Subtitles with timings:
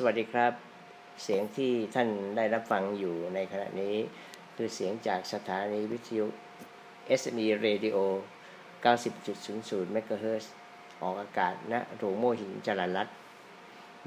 [0.00, 0.52] สวัสดีครับ
[1.22, 3.96] เสียงที่ท่านได้รับฟังอยู่ในขณะนี้
[4.56, 6.26] คือเสียงจากสถานีวิทยุ
[7.20, 7.96] SME Radio
[8.84, 10.44] 90.00 MHz
[11.02, 13.08] ออกอากาศณโรงโมหินจรัญรัต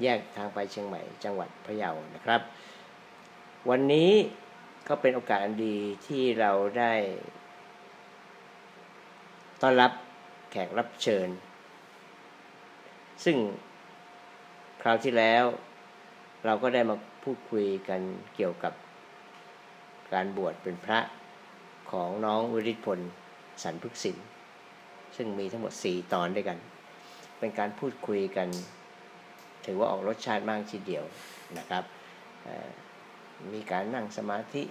[0.02, 2.40] แยกทางไปเชียงใหม่จังหวัดพะเยานะครับ
[3.70, 4.10] วันนี้
[4.88, 6.94] ก็เป็นโอกาสอันดีที่เราได้
[9.62, 9.92] ต้อนรับ
[10.50, 11.28] แขกรับเชิญ
[13.24, 13.36] ซึ่ง
[14.82, 15.46] คราวที่แล้ว
[16.46, 18.00] เราก็ได้มาพูดคุยกัน
[18.36, 18.72] เกี่ยวกับ
[20.12, 21.00] การบวชเป็นพระ
[21.90, 22.98] ของน้องวิริพล
[23.62, 24.16] สันพึกษิน
[25.16, 26.58] ซึ่งมีทั้งหมด 4 ตอนด้วยกัน
[27.38, 28.48] เป็นการพูดคุยกัน
[29.64, 31.04] ถือว่าออกรสชาติมากทีเดียว
[31.58, 31.84] นะครับ
[33.52, 34.62] มีการนั่งสมาธิ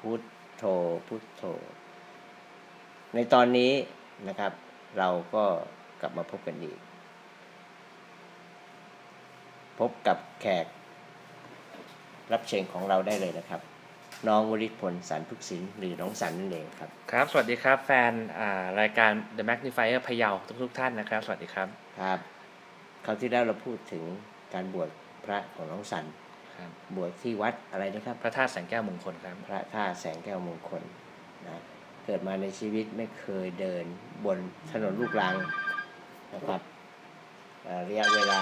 [0.00, 0.22] พุท
[0.56, 0.64] โธ
[1.06, 1.42] พุทโธ
[3.14, 3.72] ในตอนนี้
[4.28, 4.52] นะครับ
[4.98, 5.44] เราก็
[6.00, 6.78] กลับมาพบกันอีก
[9.78, 10.66] พบกับแขก
[12.32, 13.60] รับเชิญของเราได้เลยนะครับ
[14.28, 18.12] น้องวริศพลสันพุกศิลหรือน้องสันนั่นเองครับ ครับ สวัสดีครับแฟน
[18.80, 21.68] รายการ The Magnifier พะเยาทุกทุกท่านนะครับ สวัสดีครับ
[22.00, 22.18] ครับ
[23.04, 24.04] คราวที่แล้วเราพูดถึง
[24.54, 24.88] การบวช
[25.24, 26.04] พระของน้องสัน
[26.56, 30.82] ครับบวชที่วัดอะไรนะครับ พระธาตุแสงแก้วมงคลครับ พระธาตุแสงแก้วมงคล
[31.46, 31.60] นะ
[32.04, 33.84] เกิดมาในชีวิตไม่เคยเดิน
[34.24, 34.38] บน
[34.70, 35.34] ถนนลูกรัง
[36.34, 36.60] นะครับ
[37.64, 38.40] เอ่อระยะเวลา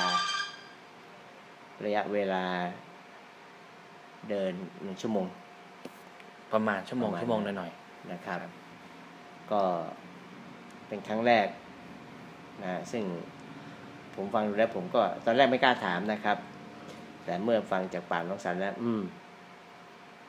[1.84, 2.44] ระยะเวลา
[4.30, 5.26] เดินหนึ่งชั่วโมง
[6.52, 7.72] ประมาณชั่วโมงประมาณชั่วโมงหน่อย
[8.12, 8.38] นะครับ
[9.52, 9.62] ก็
[10.88, 11.46] เป็นครั้งแรก
[12.62, 13.04] นะซึ่ง
[14.14, 16.36] ผมฟังดูแล้วผมก็ตอนแรกไม่กล้าถามนะครับ
[17.24, 19.02] แต่เมื่อฟังจากปากน้องสันแล้ว อืม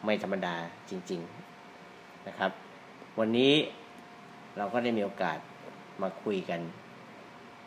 [0.05, 0.55] ไม่ธรรมดา
[0.89, 1.21] จริง
[1.73, 2.51] ๆนะครับ
[3.19, 3.53] วันนี้
[4.57, 5.37] เราก็ได้มีโอกาส
[6.01, 6.61] มาคุยกัน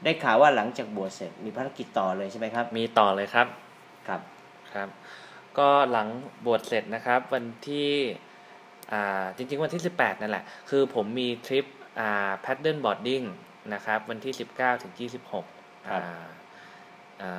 [0.05, 3.46] ได้ข่าวว่าหลังจากบวชเสร็จมีภารกิจต่อเลยใช่ไหมครับๆมีต่อเลยครับ
[4.08, 4.20] ครับ
[4.72, 4.88] ครับ
[5.58, 6.08] ก็หลัง
[6.46, 7.90] บวชเสร็จนะครับ วันที่
[8.92, 11.67] อ่าจริงๆ วันที่ 18 นั่นแหละ คือผมมีทริป
[12.00, 13.27] อ่า paddle boarding
[13.74, 14.92] นะครับ วันที่ 19 ถึง
[15.40, 16.27] 26ครับอ่า
[17.22, 17.30] อ่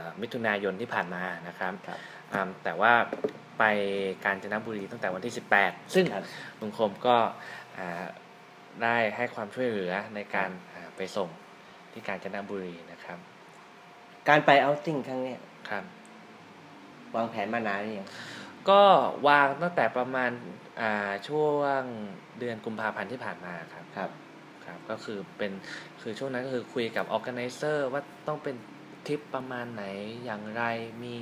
[0.00, 1.98] ามิถุนายนที่ผ่านมานะครับครับ
[2.32, 2.92] อ่าแต่ว่า
[3.58, 3.64] ไป
[4.24, 6.24] กาญจนบุรีตั้งแต่วันที่ 18 ซึ่งครับ
[6.60, 7.16] ลุงคมก็
[7.76, 8.04] อ่า
[8.82, 11.28] ได้ให้ความช่วยเหลือในการอ่าไปส่ง
[11.92, 13.18] ที่กาญจนบุรีนะครับ
[14.28, 15.40] การไปเอาติ้งครั้งเนี้ย
[15.70, 15.84] ครับ
[17.16, 18.08] วางแผนมานานหรือยัง
[18.70, 18.82] ก็
[19.28, 20.30] วางตั้งแต่ประมาณ
[20.80, 21.46] อ่าช่ว
[21.78, 21.80] ง
[22.38, 24.10] เดือนกุมภาพันธ์ที่ผ่านมาครับครับ
[24.64, 25.52] ครับ ก็คือเป็น
[26.02, 28.56] คือช่วงนั้นก็คือคุยกับ organizer ว่าต้องเป็น
[29.06, 29.84] ทริปประมาณไหน
[30.24, 30.62] อย่างไร
[31.02, 31.14] มี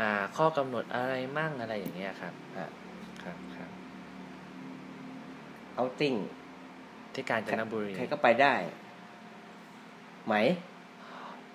[0.00, 2.68] อ่าข้อกำหนดอะไรมั่งอะไรอย่างเงี้ยครับฮะ
[3.22, 3.70] ครับครับ
[5.74, 6.14] เอาติ้ง
[7.14, 8.54] ที่กาญจนบุรีใครก็ไปได้
[10.26, 10.34] ไหม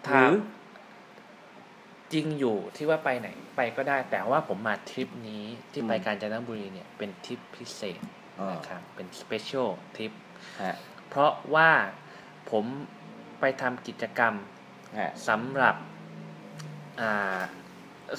[0.05, 0.33] หถ้ารือ
[2.13, 8.01] จริงอยู่ที่ว่าไปไหนไปก็ได้ แต่ว่าผมมาทริปนี้ที่ไปกาญจนบุรีเนี่ยเป็นทริปพิเศษ
[8.39, 10.11] อ๋อนะครับเป็น special trip
[10.63, 10.75] ฮะ
[11.09, 11.69] เพราะว่า
[12.51, 12.65] ผม
[13.39, 14.33] ไปทำกิจกรรม
[14.99, 15.75] ฮะสำหรับ
[17.01, 17.39] อ่า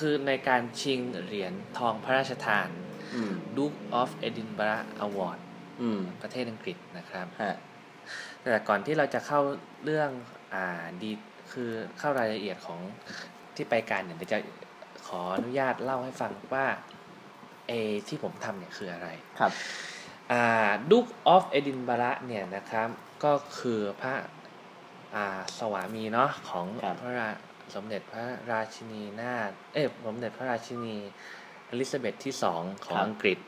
[0.00, 2.68] คือในการชิงเหรียญทองพระราชทาน
[3.14, 5.38] อืม Duke of Edinburgh Award
[5.82, 7.54] อืมประเทศอังกฤษนะครับฮะ
[8.40, 9.40] แต่ก่อนที่เราจะเข้า
[9.84, 10.10] เรื่อง
[10.54, 11.10] อ่าดี
[11.52, 12.80] คือเข้ารายละเอียดของ
[13.56, 14.38] ที่ไปการเนี่ยเดี๋ยวจะ
[15.06, 16.66] ขออนุญาตเล่าให้ฟังว่า
[17.68, 17.72] เอ
[18.08, 19.52] ที่ผมทำเนี่ยคืออะไรครับ
[20.32, 22.88] อ่า Duke of Edinburgh เนี่ยนะครับ
[23.24, 24.14] ก็คือพระ
[25.14, 27.28] อ่าสวามีเนาะของครับพระรา
[27.74, 30.96] สมเด็จพระราชินีนาถเอ้ยสมเด็จพระราชินี
[31.68, 33.38] อลิซาเบธที่สองของอังกฤษ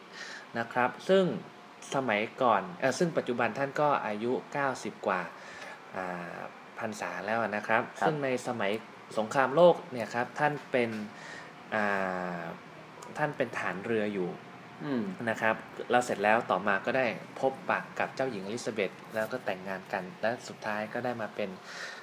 [0.59, 1.25] นะครับ ซึ่ง
[1.95, 4.33] สมัยก่อนเออซึ่งปัจจุบันท่านก็อายุ
[4.69, 5.21] 90 กว่า
[5.95, 6.39] อ่า
[6.79, 8.73] พรรษาแล้วนะครับครับซึ่งในสมัย
[9.19, 10.91] สงครามโลกเนี่ยครับท่านเป็น
[11.75, 12.41] อ่า
[13.19, 14.29] ท่านเป็นฐานเรืออยู่
[14.85, 15.57] อืมนะครับ
[15.91, 17.07] แล้วเสร็จแล้วต่อมาก็ได้
[17.41, 21.51] พบปะกับเจ้าหญิงอลิซาเบธแล้วก็แต่งงานกัน และสุดท้ายก็ได้มาเป็น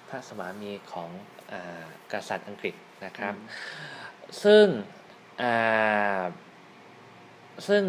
[0.08, 1.10] พระสวามีของ
[1.52, 2.76] อากษัตริย์อังกฤษ
[3.06, 3.34] นะครับ
[4.44, 4.66] ซึ่ง
[5.42, 6.22] อ่า
[7.68, 7.84] ซึ่ง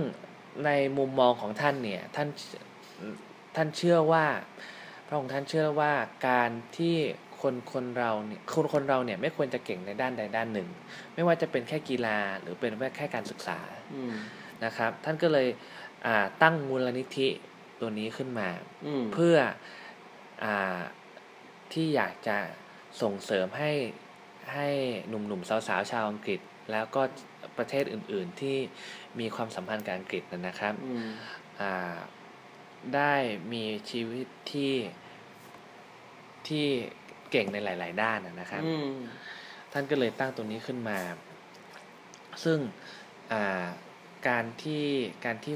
[0.65, 2.29] ในมุมมองของท่านเนี่ยท่าน
[3.57, 4.27] ท่านเชื่อว่า
[5.07, 5.93] พระองค์ท่านเชื่อว่า
[6.29, 6.97] การที่
[7.45, 10.69] คนคนเราเนี่ยคนคนเราเนี่ยไม่ควรจะเก่งในด้านใดด้านหนึ่ง
[11.15, 13.59] ไม่ว่าจะเป็นแค่กีฬาหรือเป็นแค่การศึกษา
[13.95, 14.15] อืม
[14.65, 15.49] นะครับ ท่านก็เลย
[16.07, 17.29] อ่าตั้งมูลนิธิ
[17.81, 18.49] ตัวนี้ขึ้นมา
[18.87, 19.37] อืมเพื่อ
[20.45, 20.81] อา
[21.73, 22.39] ที่อยากจะ
[23.03, 23.73] ส่งเสริมให้
[24.55, 24.69] ให้
[25.09, 26.41] หนุ่มๆสาวๆชาวอังกฤษ
[26.71, 27.03] แล้วก็
[27.59, 28.57] ประเทศอื่น ๆที่
[29.21, 31.09] มีความสัมพันธ์กับอังกฤษนะนะครับอืม
[31.61, 31.97] อ่า
[32.95, 33.15] ได้
[33.53, 34.75] มีชีวิตที่
[36.49, 36.69] ที่
[37.35, 38.95] เก่งในหลาย ๆ ด้านนะนะครับอืม
[39.73, 40.99] ท่านก็เลยตั้งตัวนี้ขึ้นมา
[42.45, 42.59] ซึ่ง
[44.29, 44.85] การที่
[45.25, 45.55] การที่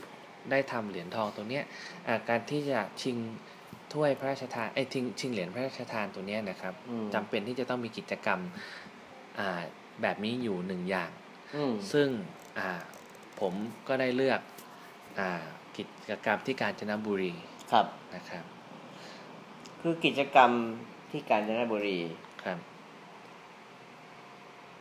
[0.50, 1.64] ได้ทำเหรียญทองตัวเนี้ย
[2.28, 3.16] การที่จะชิง
[3.92, 6.74] ถ้วยพระราชทานไอ้ชิงชิงเหรียญพระราชทานตัวเนี้ยนะครับ
[7.14, 8.40] จำเป็นที่จะต้องมีกิจกรรม
[10.02, 11.10] แบบนี้อยู่หนึ่งอย่าง
[11.92, 12.08] ซึ่ง
[13.40, 13.54] ผม
[13.88, 14.40] ก็ได้เลือก
[15.18, 15.20] อ
[15.76, 17.32] กิจกรรมที่กาญจนบุรี
[17.72, 18.44] ครับนะครับ
[19.80, 20.50] คือกิจกรรม
[21.10, 22.00] ที่กาญจนบุรี
[22.44, 22.58] ครับ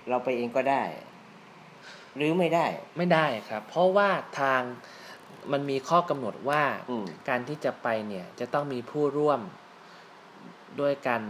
[0.10, 0.84] เราไปเองก็ได้
[2.16, 2.66] หรือไม่ได้
[2.98, 4.10] ไม่ได้ครับ เพราะว่า
[4.40, 4.62] ทาง
[5.52, 6.64] มันมีข้อกำหนดว่า
[7.30, 9.42] การที่จะไปเนี่ยจะต้องมีผู้ร่วม
[10.80, 11.22] ด้วยกัน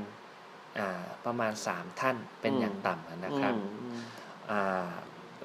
[1.26, 3.54] ประมาณสามท่านเป็นอย่างต่ำนะครับ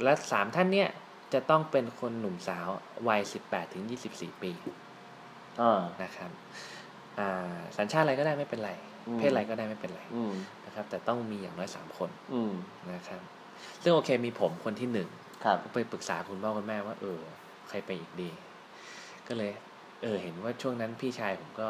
[0.02, 0.90] และสามท่านเนี่ย
[1.32, 2.69] จะต้องเป็นคนหนุ่มสาว
[3.08, 4.52] วัยสิบแปดถึงยี่สิบสี่ปี
[6.02, 6.31] นะครับ
[7.76, 8.72] สัญชาติอะไรก็ได้ไม่เป็นไร
[9.19, 10.02] เพศอะไรก็ได้ไม่เป็นไร
[10.66, 12.10] นะครับ แต่ต้องมีอย่างน้อยสามคน
[12.93, 13.20] นะครับ
[13.82, 15.08] ซึ่งโอเคมีผมคนที่หนึ่ง
[15.75, 17.20] ไปปรึกษาคุณพ่อคุณแม่ว่า เออ
[17.69, 18.31] ใครไปอีกดี
[19.28, 19.50] ก็เลย
[20.02, 21.69] เออ เห็นว่าช่วงนั้นพี่ชายผมก็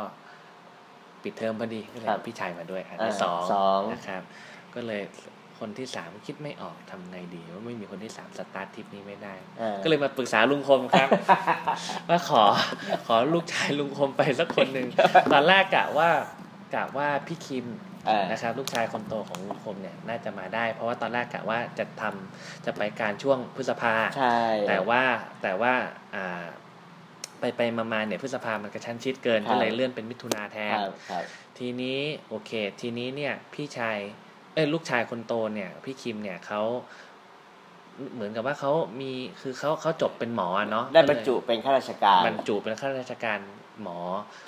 [1.22, 3.34] ปิดเทอมพอดีก็เลยพี่ชายมาด้วยอันที่สอ
[3.78, 4.22] งนะครับ
[4.74, 5.02] ก็เลย
[5.58, 9.34] คนที่สามคิดไม่ออกทำไงดีว่าไม่มีคนที่สามสตาร์ททริปนี้ไม่ได้
[9.82, 11.08] ก็เลยมาปรึกษาลุงคมครับ
[12.08, 12.42] ว่าขอ
[13.06, 14.86] ขอลูกชายลุงคมไปสักคนหนึ่ง
[15.32, 16.10] ตอนแรกกะว่า
[16.74, 17.66] กะว่าพี่คิม
[18.32, 23.94] นะครับลูกชายคนโตของลุงคมเนี่ยน่าจะมาได้ เพราะว่าตอนแรกกะว่าจะทำจะไปการช่วงพฤษภา
[24.68, 25.02] แต่ว่า
[25.42, 25.72] แต่ว่า
[26.14, 26.44] อ่า
[27.40, 27.60] ไปไป
[27.92, 30.76] มาๆเนี่ยพฤษภามันกระชั้นชิดเกินก็เลยเลื่อนเป็นมิถุนาแทน
[31.58, 33.98] ทีนี้โอเค ทีนี้เนี่ยพี่ชาย
[34.54, 36.62] เอ้ลูกชายคนโตเนี่ย พี่คิมเนี่ยเขา
[38.14, 43.38] เหมือนกับว่าเขามีคือเขาเขาจบเป็นหมอเนาะได้บรรจุเป็นข้าราชการบรรจุเป็นข้าราชการ
[43.82, 43.98] หมอ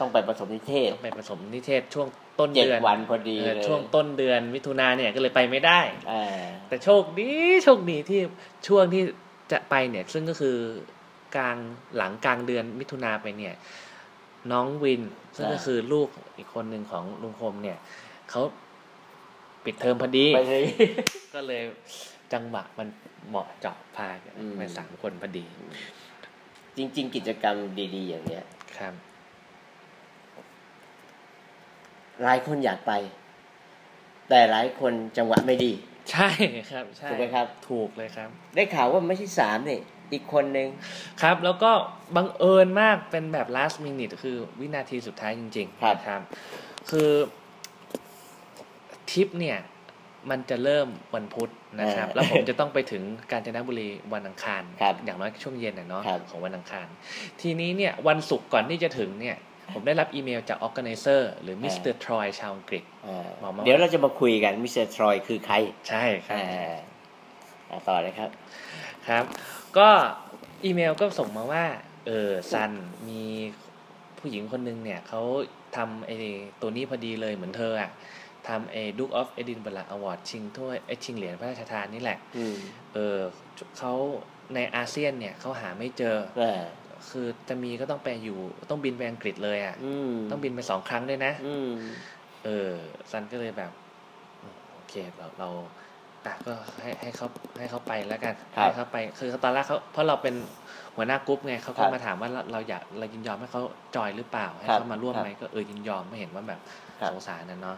[0.00, 2.08] ต้องไปผสมนิเทศต้องไปผสมนิเทศช่วง
[2.40, 3.36] ต้นเดือนวันพอดี
[3.66, 5.80] ช่วงต้นเดือนมิถุนาเนี่ยก็เลยไปไม่ได้
[6.68, 7.30] แต่โชคดี
[7.64, 8.20] โชคดีที่
[8.68, 9.02] ช่วงที่
[9.52, 10.56] จะไปเนี่ย ซึ่งก็คือ
[11.36, 11.56] กลาง
[11.96, 13.54] หลังกลางเดือนมิถุนาไปเนี่ย
[14.52, 15.02] น้องวิน
[15.36, 17.78] ซึ่งก็คือลูกอีกคนหนึ่งของลุงคมเนี่ย
[18.30, 18.42] เขา
[19.64, 20.26] ปิดเทอมพอดี
[21.34, 21.62] ก็เลย
[22.32, 22.88] จังหวะมัน
[23.28, 24.08] เหมาะเจาะพา
[24.56, 25.44] ไปสามคนพอดี
[26.76, 27.56] จริง ๆ กิจกรรม
[27.94, 28.44] ดี ๆ อย่างเนี้ย
[28.78, 28.94] ครับ
[32.22, 32.92] หลายคนอยากไป
[34.28, 35.72] แต่หลายคนจังหวะไม่ดี
[36.10, 36.28] ใช่
[36.72, 39.80] ครับใช่ถูกไหมครับ ถูกเลยครับ ได้ข่าวว่าไม่ใช่สามนี่
[40.12, 40.68] อีกคนหนึ่ง
[41.22, 41.70] ครับ แล้วก็
[42.16, 46.20] บังเอิญมากเป็นแบบ last minute คือวินาทีสุดท้ายจริงๆครับครับ
[46.90, 47.10] คือ
[49.10, 49.58] ทริปเนี่ย
[50.30, 51.50] มันจะเริ่มวันพุธ
[51.80, 54.62] นะครับ แล้วผมจะต้องไปถึงกาญจนบุรีวันอังคาร
[55.04, 56.86] อย่างน้อยช่วงเย็นเนาะของวันอังคาร
[57.40, 59.36] ทีนี้เนี่ยวันศุกร์ก่อนที่จะถึงเนี่ย
[59.72, 62.82] ผมได้รับอีเมลจาก organizer หรือมิสเตอร์ทรอยชาวอังกฤษ
[63.42, 65.54] บอกมาเดี๋ยวเราจะมาคุยกันมิสเตอร์ทรอยคือใคร
[65.88, 66.38] ใช่ครับ
[67.88, 68.30] ต่อเลยครับ
[69.08, 69.24] ครับ
[69.78, 69.88] ก็
[70.64, 71.64] อีเมลก็ส่งมาว่า
[72.06, 72.72] เออซัน
[73.08, 73.24] มี
[74.18, 75.22] ผู้หญิงคนนึงเนี่ยเขา
[75.76, 76.16] ทำไอ้
[76.60, 77.90] ตัวนี้พอดีเลยเหมือนเธออะ
[78.48, 82.18] ทำเอ Duke of Edinburgh Award ชิงถ้วยไอชิงเหรียญพระราชทานนี่แหละ
[82.94, 83.18] เออ
[83.78, 83.92] เขา
[84.54, 86.16] ในอาเซียนเนี่ยเขาหาไม่เจอ
[87.10, 88.38] คือจะมีก็ต้องไปอยู่
[88.70, 89.74] ต้องบินไปอังกฤษเลยอะ
[90.30, 91.32] ต้องบินไปสองครั้งด้วยนะ
[92.44, 92.72] เออ
[93.10, 93.70] ซันก็เลยแบบ
[94.72, 95.48] โอเคเราเรา
[96.26, 97.26] อะก็ให้ให้เขา
[97.58, 100.34] ให้เขาไปแล้วกันให้เขาไปคือตอนแรกเขาเพราะเราเป็น
[100.96, 103.62] หัวหน้ากรุ๊ปไงเขาก็มาถามว่าเราอยากเรายินยอมให้เขา
[103.96, 106.60] จอยหรือเปล่า ให้เขามาร่วมไหมก็เออยินยอมไม่เห็นว่าแบบ
[107.10, 107.76] สงสารนะเนาะ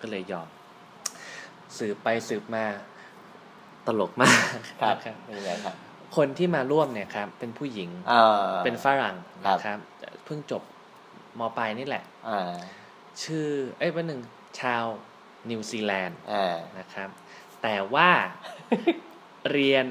[0.00, 0.48] ก็เลยยอม
[1.78, 2.64] สืบไปสืบมา
[3.86, 4.36] ตลกมาก
[4.82, 5.76] ครับเป็นไงครับ
[6.16, 7.90] คนที่มาร่วมเนี่ยครับ เป็นผู้หญิง
[8.64, 9.78] เป็นฝรั่งนะครับ
[10.24, 10.62] เพิ่งจบ
[11.38, 12.04] มปลายนี่แหละ
[13.22, 13.48] ชื่อ
[13.78, 14.20] เอ้ยเป็นหนึ่ง
[14.60, 14.84] ชาว
[15.50, 16.18] นิวซีแลนด์
[16.78, 17.08] นะครับ
[17.62, 18.10] แต่ว่า
[19.52, 19.86] เรียน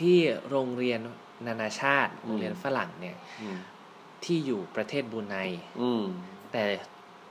[0.00, 0.18] ที่
[0.50, 1.00] โรงเรียน
[1.46, 3.16] นานาชาติโรงเรียนฝรั่งเนี่ย
[4.24, 5.36] ที่อยู่ประเทศบูไน
[6.52, 6.64] แต่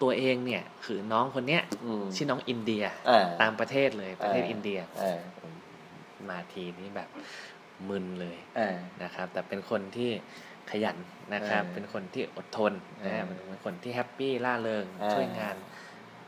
[0.02, 1.64] ตัวเองเนี่ยคือน้องคนเนี้ย
[2.16, 2.84] ชื่อน้องอินเดีย
[3.42, 4.80] ตามประเทศเลยประเทศอินเดีย
[6.30, 7.10] มาทีนี้แบบ
[7.90, 8.38] มึนเลย
[9.04, 10.12] นะครับ แต่เป็นคนที่
[10.72, 10.98] ขยัน
[11.34, 12.74] นะครับ เป็นคนที่อดทน
[13.06, 15.56] นะเป็นคนที่ happy ร่าเริงช่วยงาน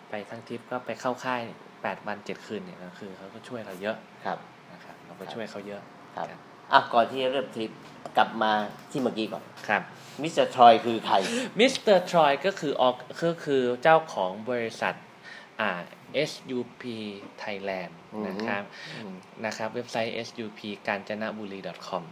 [0.10, 1.42] ไปทั้งทริปก็ไปเข้าค่าย
[1.82, 4.38] แปดวันเจ็ดคืนเนี่ยก็คือเขาก็ช่วยเราเยอะครับ
[4.72, 5.82] นะครับเราไปช่วยเขาเยอะ
[6.16, 6.28] ครับ
[6.74, 7.72] อะก่อนที่จะเริ่มทริป
[8.18, 8.52] กลับมา
[8.92, 9.82] ที่เมื่อกี้ก่อนครับ
[10.22, 11.16] มิสเตอร์ทรอยคือใคร
[11.60, 12.96] มิสเตอร์ทรอยก็คือออก
[13.26, 14.96] ก็คือเจ้าของบริษัท
[15.60, 15.70] อ่า
[16.30, 16.84] SUP
[17.44, 17.92] Thailand
[18.28, 18.64] นะครับ
[19.46, 22.04] นะครับเว็บไซต์ sup กาญจนบุรี .com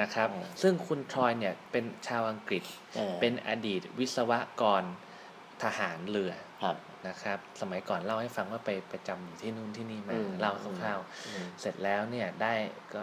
[0.00, 0.28] นะครับ
[0.62, 2.62] ซึ่งคุณทรอยเนี่ยเป็นชาวอังกฤษ
[3.20, 4.82] เป็นอดีตวิศวกร
[5.62, 6.32] ทหารเรือ
[7.08, 12.54] นะครับ สมัยก่อนเล่าให้ฟังว่าไปประจำอยู่ที่นู่นที่นี่มาอืมเล่าคร่าวอืมๆเสร็จแล้วเนี่ยได้
[12.94, 13.02] ก็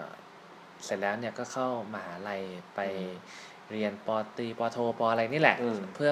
[0.86, 2.42] เสร็จแล้วเนี่ยก็เข้ามหาลัย
[2.76, 2.80] ไป
[3.72, 6.12] เรียนปอตรีปอโทปออะไรนี่แหละอืมเพื่อ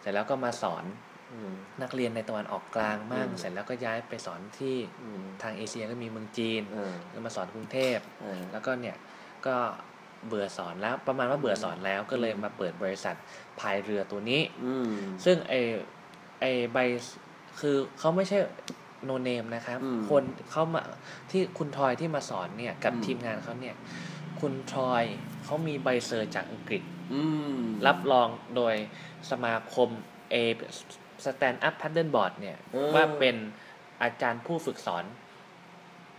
[0.00, 1.09] เสร็จแล้วก็มาสอนอืม
[1.82, 8.96] นักเรียนในตะวันออกกลางมั่งอืมเสร็จแล้วก็ย้ายไปสอนที่อืมทางเอเชียก็มีเมืองจีนเออก็มาสอนกรุงเทพเออแล้วก็เนี่ย
[9.46, 9.56] ก็
[10.26, 13.16] เบื่อสอนแล้วประมาณว่าเบื่อสอนแล้วก็เลยอืมมาเปิดบริษัท
[13.60, 14.90] พายเรือตัวนี้อืม
[15.24, 15.54] ซึ่งไอ
[16.40, 16.78] ไอใบ
[17.60, 18.38] คือเขาไม่ใช่
[19.04, 20.82] โนเนมนะครับอืมคนเขามา
[21.30, 23.76] ที่คุณทรอยที่มาสอนเนี่ยกับอืมทีมงานเขาเนี่ย
[24.40, 25.04] คุณทรอย
[25.44, 26.82] เขามีใบ cert จากอังกฤษ
[27.14, 27.22] อื
[27.56, 28.74] มรับรองโดย
[29.30, 29.88] สมาคม
[30.30, 30.36] เอ
[31.26, 33.36] stand up paddle board เนี่ยเออว่าเป็น
[34.02, 35.04] อาจารย์ผู้ฝึกสอน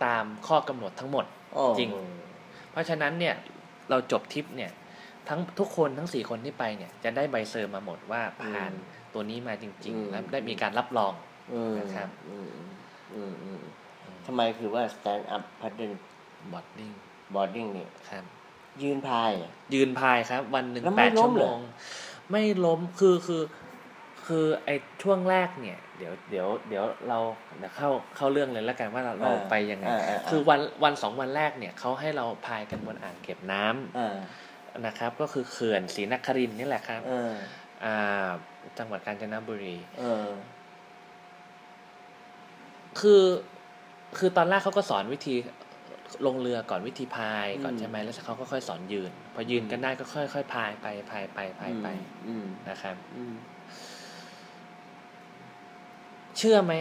[0.05, 1.89] ตามข้อกำหนดทั้งหมดโอ้จริง
[2.71, 3.35] เพราะฉะนั้นเนี่ย
[3.89, 4.71] เราจบทริปเนี่ย
[5.29, 8.71] ทั้งทุกคนทั้งสี่คนที่ไปเนี่ยจะได้ใบ cert มาหมดว่าผ่าน
[9.13, 11.13] ตัวนี้มาจริง ๆ แล้วได้มีการรับรอง
[11.53, 12.47] อืมนะครับอืม
[13.13, 13.61] อืมอืม
[14.25, 15.95] ทำไมคือว่า stand up paddle
[16.53, 16.91] บอดดิ้ง
[17.35, 18.23] boarding เนี่ยครับ
[18.81, 21.59] ยืนพายอะยืนพายครับ วันหนึ่งแล้วไม่แปดล้ชั่มวเหรโมอง
[22.31, 23.41] ไม่ล้มคือคือ
[24.27, 27.19] คือไอ้ช่วงแรกเนี่ย เดี๋ยวเดี๋ยวเดี๋ยวเรา
[27.59, 34.17] เดี๋ยวเข้าเข้าเรื่องเลยแล้วกันว่าเราเราไปยังไงาาาคือวันวันสองวันแรกเนี่ยเขาให้เราพายกันบนอ่างเก็บน้ำอ่า
[34.85, 37.33] นะครับ ก็คือเขื่อนศรีนครินทร์นี่แหละครับเออ
[37.83, 38.29] อ่า
[38.77, 40.27] จังหวัดกาญจนบุรีเออ
[42.99, 43.23] คือ
[44.17, 45.35] คือตอนแรกเขาก็สอนวิธี
[46.27, 51.87] ลงเรือก่อนวิธีพายก่อนอืมใช่ไหมแล้วเขาก็ค่อยสอนยืน พอยืนกันได้ก็ค่อยค่อยพายไปพายไปพายไป
[52.27, 53.33] อืมนะครับอืม
[56.37, 56.73] เชื่อไหม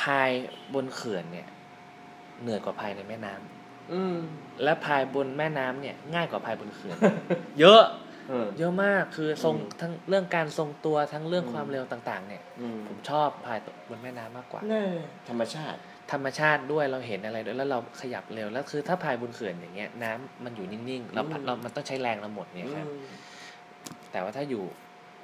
[0.00, 0.30] พาย
[0.74, 1.48] บนเขื่อนเนี่ย
[2.42, 4.16] เหนื่อยกว่าพายในแม่น้ำอืม
[4.62, 6.96] และพายบนแม่น้ำเนี่ย ง่ายกว่าพายบนเขื่อน
[7.60, 7.82] เยอะ
[8.28, 14.86] เออเยอะมากคือทรงอืมทั้งเรื่องการทรงตัวทั้งเรื่องอืมความเร็วต่าง ๆ เนี่ยอืมผมชอบพายบนแม่น้ำมากกว่าน่า
[15.28, 15.78] ธรรมชาติ
[16.12, 23.06] ธรรมชาติด้วยเราเห็นอะไรด้วยแล้วเราขยับเร็วแล้วคือถ้าพายบนเขื่อนอย่างเงี้ย น้ำมันอยู่นิ่งๆเราพัดอืมเรามันต้องใช้แรงเราหมดเนี่ยครับอืม
[24.12, 24.64] แต่ว่าถ้าอยู่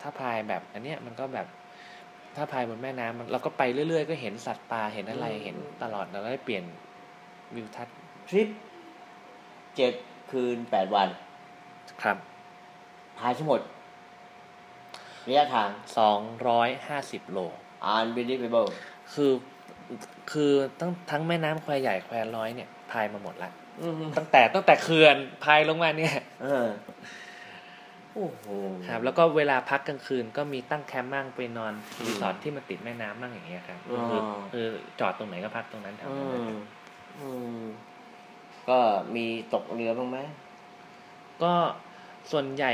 [0.02, 1.46] ถ้าพายแบบอันเนี้ยมันก็แบบ
[2.36, 6.64] ถ้าพายบนแม่น้ำมันเราก็ไปเรื่อยๆ ก็เห็นสัตว์ป่าเห็นอะไรเห็นตลอดเราได้เปลี่ยน
[7.54, 7.96] วิวทัศน์
[8.28, 8.48] ทริป
[9.76, 9.92] เจ็ด
[10.30, 11.08] คืนแปดวัน
[12.02, 12.16] ครับ
[13.18, 13.60] พายทั้งหมด
[15.26, 17.38] ระยะทางสองร้อยห้าสิบโล
[17.96, 18.68] unbelievable
[19.14, 19.32] คือ
[20.32, 26.66] คือทั้งทั้งแม่น้ำแควใหญ่แควน้อยเนี่ย พายมาหมดละอืมตั้งแต่ตั้งแต่เขื่อนพายลงมาเนี่ยเออ
[28.14, 28.44] โอ้โห
[28.88, 31.72] ครับแล้วก็เวลาพักกลางคืนก็มีตั้งแคมป์มั่งไปนอน
[32.06, 34.20] รีสอร์ทที่มันติดแม่น้ำมั่งอย่างเงี้ยครับอ๋อคือ
[34.52, 34.66] คือ
[35.00, 36.62] จอดตรงไหนก็พักตรงนั้นแถวอืนั้นเลยม
[37.20, 37.28] อื
[37.62, 37.64] ม
[38.68, 38.78] ก็
[39.14, 40.18] มีตกเรือบ้างไหม
[41.42, 41.52] ก็
[42.32, 42.72] ส่วนใหญ่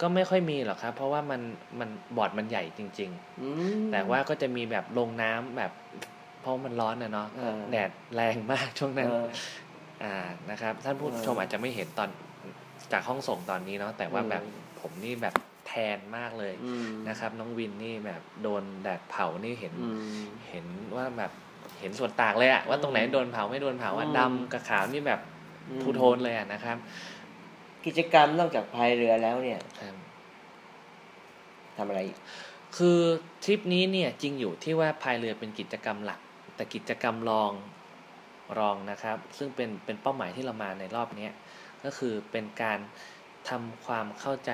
[0.00, 1.40] ก็ไม่ค่อยมีหรอกครับ เพราะว่ามัน
[1.80, 3.10] มันบอร์ดมันใหญ่จริง
[3.42, 3.48] อื
[3.82, 5.72] มๆแต่ว่าก็จะมีแบบลงน้ำแบบ
[6.40, 9.26] เพราะมันร้อนนะเนาะเออแดดแรงมากช่วงนั้นเออ
[10.04, 10.16] อ่า
[10.50, 12.08] นะครับ ท่านผู้เออชมอาจจะไม่เห็นตอน
[12.92, 14.42] จากห้องส่งตอนนี้เนาะแต่ว่าอืมแบบ
[14.82, 15.34] ผมนี่แบบ
[15.66, 19.88] แทนมากเลยอืมนะครับ น้องวินนี่แบบโดนแดดเผานี่เห็นอื
[20.22, 21.32] มเห็นว่าแบบ
[21.80, 25.20] เห็นส่วนต่างเลยอะว่าตรงไหนโดนเผาไม่โดนเผาว่าอืมดำกับขาวนี่แบบ
[25.70, 26.76] อืมทูโทนเลยอะนะครับ
[27.86, 29.94] กิจกรรมนอกจากพายเรือแล้วเนี่ยครับ
[31.76, 32.18] ทำอะไรอีก
[32.76, 33.00] คือ
[33.44, 36.20] ทริปนี้เนี่ยจริงอยู่ที่ว่าพายเรือเป็นกิจกรรมหลัก
[36.56, 37.52] แต่กิจกรรมรอง
[38.58, 41.32] รองนะครับ ซึ่งเป็นเป็นเป้าหมายที่เรามาในรอบเนี้ย
[41.84, 42.78] ก็คือเป็นการ
[43.48, 44.50] ทำความเข้าใจ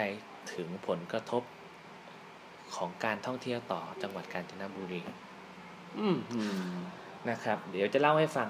[0.55, 1.43] ถึงผลกระทบ
[2.77, 5.03] ของการท่องเที่ยวต่อจังหวัดกาญจนบุรี
[5.99, 6.79] อืมอืม
[7.31, 8.49] นะครับ เดี๋ยวจะเล่าให้ฟัง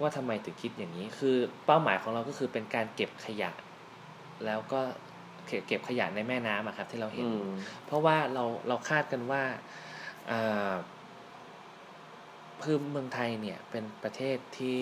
[0.00, 3.50] ว่าทำไมถึงคิดอย่างนี้ คือเป้าหมายของเราก็คือเป็นการเก็บขยะ
[4.46, 4.80] แล้วก็
[5.46, 7.50] เก็บเก็บขยะในแม่น้ำอะครับ ที่เราเห็นอืม
[7.86, 9.42] เพราะว่าเราเราคาดกันว่า
[10.30, 10.72] อ่า
[12.64, 14.80] คือเมืองไทยเนี่ยเป็นประเทศที่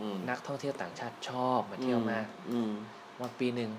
[0.00, 2.72] อืมนักท่องเที่ยวต่างชาติชอบมาเที่ยวมากอืม
[3.20, 3.70] ว่าปีหนึ่ง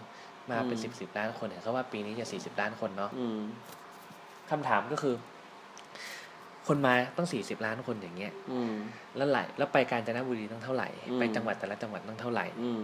[0.51, 3.39] มาเป็นอืมสิบสิบล้านคนเห็นเขาว่าปีนี้จะสี่สิบล้านคนเนาะอืม
[4.49, 5.15] คำถามก็คือ
[6.67, 8.73] คนมาต้องสี่สิบล้านคนอย่างเงี้ย อืม
[9.15, 12.83] แล้วไหลแล้วไปกาญจนบุรีต้องเท่าไหร่อืมไปจังหวัดแต่ละจังหวัดต้องเท่าไหร่ อืม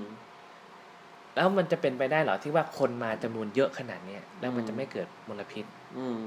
[1.35, 5.65] แล้วมันจะเป็นไปได้เหรอที่ว่าคนมาจำนวนเยอะขนาดเนี้ยแล้วมันอืมจะไม่เกิดมลพิษ
[5.97, 6.21] อืม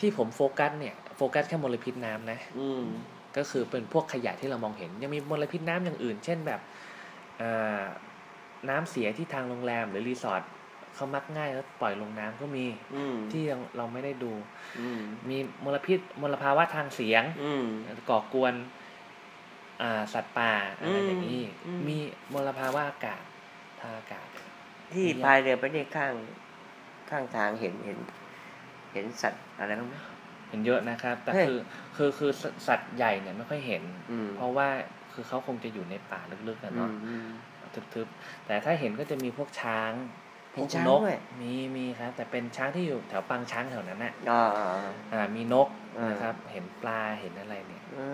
[0.00, 2.84] ที่ผมโฟกัสเนี่ยโฟกัสแค่มลพิษน้ำนะ อืม
[3.36, 6.60] ก็คือเป็นพวกขยะที่เรามองเห็น ยังมีมลพิษน้ำอย่างอื่น เช่นแบบ
[8.60, 10.42] อ่าน้ำเสียที่ทางโรงแรมหรือรีสอร์ท
[10.94, 14.32] เขามักง่ายแล้วปล่อยลงน้ำก็มีอืมที่ยังเราไม่ได้ดู
[14.80, 17.64] อืมมีมลพิษมลภาวะทางเสียง อืม
[18.10, 18.54] ก่อกวน
[19.82, 21.98] อ่าสัตว์ป่าอะไรอย่างนี้อืมมี
[22.32, 23.22] มลภาวะอากาศ
[23.80, 24.28] ทางอากาศ
[24.92, 26.12] ที่พายเรือไปเนี่ยข้าง
[27.10, 27.98] ข้างทางเห็นเห็น
[28.92, 29.96] เห็นสัตว์อะไรบ้างไหม
[30.48, 31.58] เห็นเยอะนะครับ แต่เฮ้ยคือ
[31.96, 32.30] คือคือ
[32.66, 34.68] สัตว์ใหญ่เนี่ยไม่ค่อยเห็นอืมเพราะว่า
[35.12, 37.26] คือเขาคงจะอยู่ในป่าลึกๆกันอืเนาะมอืม
[37.94, 39.92] ทึบๆ แต่ถ้าเห็นก็จะมีพวกช้าง
[40.54, 45.68] เห็นพวกช้างนกด้วยมีมีครับ แต่เป็นช้างที่อยู่แถวปางช้างแถวนั้นน่ะอ่าอ่าอ่าอ่ามีนก
[45.98, 48.06] อ่านนะครับ เห็นปลาเห็นอะไรเนี่ยอื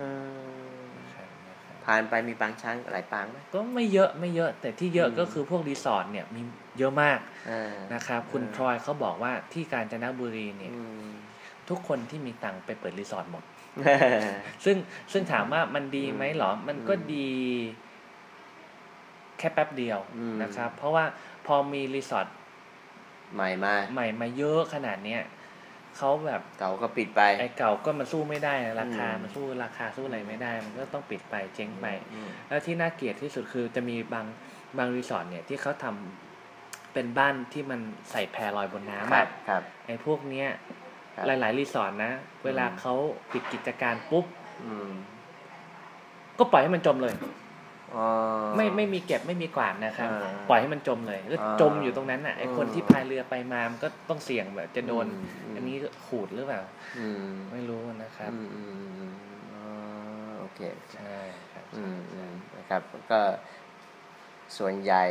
[0.75, 6.41] มนะครับนะครับผ่านไปมีปางช้างหลายปางไหมก็ไม่เยอะไม่เยอะ แต่ที่เยอะอืมก็คือพวกรีสอร์ทเนี่ยมี
[6.79, 11.11] เยอะมากอ่านะครับ คุณอ่าพลอยเขาบอกว่าที่กาญจนบุรีเนี่ยอืม
[11.69, 13.43] ทุกคนที่มีตังค์ไปเปิดรีสอร์ทหมด
[14.65, 14.77] ซึ่ง
[15.11, 17.29] ซึ่งถามว่ามันดีไหมเหรอ มันก็อืมดี
[17.91, 21.05] แค่แป๊บเดียวอืมนะครับ เพราะว่า
[21.45, 22.27] พอมีรีสอร์ท
[23.33, 25.21] ใหม่มาใหม่มาเยอะขนาดเนี้ย
[25.97, 34.25] เขาแบบเก่าก็ปิดไปไอ้เก่าก็มันสู้ไม่ได้นะราคาอืมมันสู้ราคาสู้อะไรไม่ได้ มันก็ต้องปิดไปเจ๊งไปอืมแล้วที่น่าเกลียดที่สุดคือจะมีบาง
[34.77, 37.79] บางรีสอร์ทเนี่ยที่เขาทำเป็นบ้านที่มัน
[38.11, 40.47] ใส่แพลอยบนน้ำครัอะบครับไอ้พวกเนี้ย
[41.15, 42.11] ครับหลาย ๆ รีสอร์ทนะ
[42.45, 42.93] เวลาอืมเขา
[43.31, 44.25] ปิดกิจการปุ๊บ
[44.65, 44.91] อืม
[46.39, 47.42] ก็ปล่อยให้มันจมเลยอ๋อ
[48.55, 56.61] ไม่ไม่มีเก็บไม่มีกวาดนะครับอ่าปล่อยให้มันจมเลยก็อ่าจมอยู่ตรงนั้นน่ะไอ้คนอืมที่พายเรือไปมามันก็ต้องเสี่ยงแบบจะโดนอืมอันนี้ขูดหรือเปล่า
[56.99, 59.13] อืมไม่รู้นะครับอืมอืมอืม
[59.53, 59.65] อ๋อ
[60.39, 60.59] โอเค
[60.93, 61.17] ใช่
[61.51, 62.81] ครับอืมอืมนะครับ
[63.11, 63.19] ก็
[64.57, 65.03] ส่วนใหญ่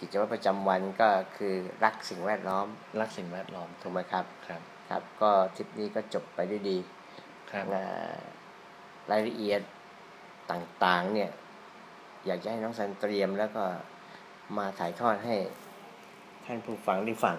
[0.00, 2.66] กิจวัตรประจำวันก็คือรักสิ่งแวดล้อม
[3.00, 6.78] รักสิ่งแวดล้อมถูกไหมครับครับครับ ก็ทริปนี้ก็จบไปด้วยดี
[7.50, 8.16] ครับอ่า
[9.10, 9.60] รายละเอียด
[10.50, 11.30] ต่างๆเนี่ย
[12.26, 13.64] อยากจะให้น้องสันเตรียมแล้วก็
[14.58, 15.36] มาถ่ายทอดให้
[16.46, 17.36] ท่านผู้ฟังได้ฟัง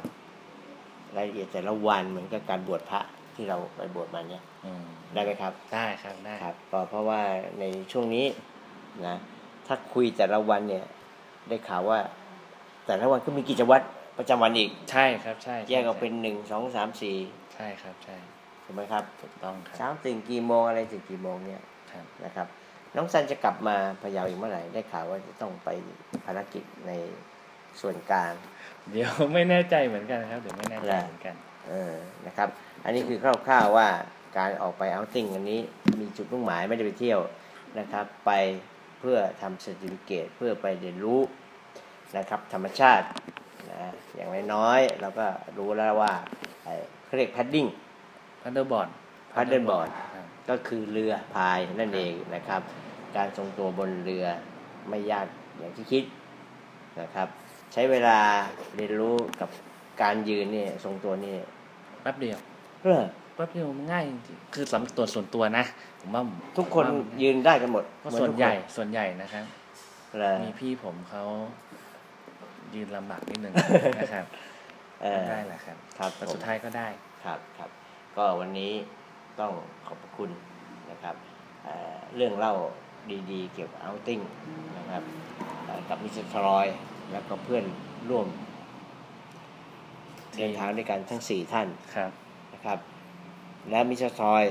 [1.16, 3.02] รายละเอียดแต่ละวันเหมือนกับการบวชพระ
[3.36, 4.84] ที่เราไปบวชมาเนี่ยอืม
[5.14, 7.22] ได้ไหมครับได้ครับได้ครับก็เพราะว่า
[7.60, 8.26] ในช่วงนี้
[9.08, 9.18] นะ
[9.68, 10.86] ถ้าคุยแต่ละวันเนี่ย
[11.50, 12.00] ได้ข่าวว่า
[12.86, 13.86] แต่ละวันก็มีกิจวัตร
[14.18, 17.18] ประจำวันอีกใช่ครับใช่ใช่แยกออกเป็นหนึ่งสองสามสี่
[17.56, 18.18] ใช่ครับใช่
[18.64, 21.62] ถูกไหมครับถูกต้องครับเช้าตื่นกี่โมงอะไรถึงกี่โมงเนี่ย
[21.92, 22.48] ครับนะครับ
[22.96, 25.70] น้องซันจะกลับมาพะเยาอีกเมื่อไหร่ได้ข่าวว่าจะต้องไป
[26.26, 26.92] ภารกิจใน
[27.82, 28.34] ส่วนกลาง
[28.92, 31.36] เดี๋ยวไม่แน่ใจเหมือนกันครับ เดี๋ยวไม่แน่ใจเหมือนกัน
[31.70, 31.94] เออ
[32.28, 32.50] นะครับ
[32.84, 33.88] อันนี้คือคร่าวๆว่า
[34.38, 35.60] การออกไป outing อันนี้
[36.00, 37.20] มีจุดมุ่งหมายไม่ได้ไปเที่ยว
[37.80, 38.32] นะครับ ไป
[39.00, 41.20] เพื่อทำ certificate เพื่อไปเรียนรู้
[42.18, 43.06] นะครับ ธรรมชาติ
[43.72, 43.82] นะ
[44.16, 45.28] อย่างน้อยๆเราก็
[45.58, 46.14] รู้แล้วว่า
[46.64, 46.74] ไอ้
[47.06, 47.66] เขาเรียกแพดดิ้ง
[48.42, 48.90] พันเดอร์บอร์ด
[49.36, 49.90] Paddleboard
[50.50, 52.62] ก็คือเรือพายนั่นเองนะครับ
[53.18, 54.26] การทรงตัวบนเรือ
[54.90, 55.26] ไม่ยาก
[55.58, 56.04] อย่างที่คิด
[57.02, 57.28] นะครับ
[57.74, 58.20] ใช้เวลา
[58.76, 59.50] เรียนรู้กับ
[60.02, 61.36] การยืนนี่ทรงตัวนี่
[62.02, 62.40] แป๊บเดียว
[62.84, 63.02] เออ
[63.36, 65.66] แป๊บเดียวมันง่ายจริงๆคือสำหรับตัวส่วนตัวนะ
[66.02, 66.24] ผมว่า
[66.58, 69.46] ทุกคนผมว่ายืนได้กันหมดก็เมือส่วนทุกคใหญ่ส่วนใหญ่นะครับ
[70.20, 71.24] เลย มีพี่ผมเขา
[72.76, 73.54] ยืนลำบากนิดนึง
[74.00, 74.26] นะครับ
[75.02, 76.88] เออ ได้แหละครับครับแต่ผมสุดท้ายก็ได้
[77.26, 77.70] ครับครับ
[78.18, 78.72] ก็วันนี้
[79.40, 79.52] ต้อง
[79.88, 80.30] ขอบพระคุณ
[80.92, 81.16] นะครับ
[81.64, 82.54] เอ่อเรื่องเล่า
[83.32, 84.20] ดีๆ เกี่ยวกับ outing
[84.78, 85.04] นะครับ
[85.66, 86.68] เอ่อกับมิสเตอร์ทรอย
[87.12, 87.64] แล้วก็เพื่อน
[88.10, 88.28] ร่วม
[90.38, 92.12] เดินทางด้วยกันทั้งสี่ท่านครับ
[92.54, 92.80] นะครับ
[93.70, 94.44] และมิสเตอร์ทรอย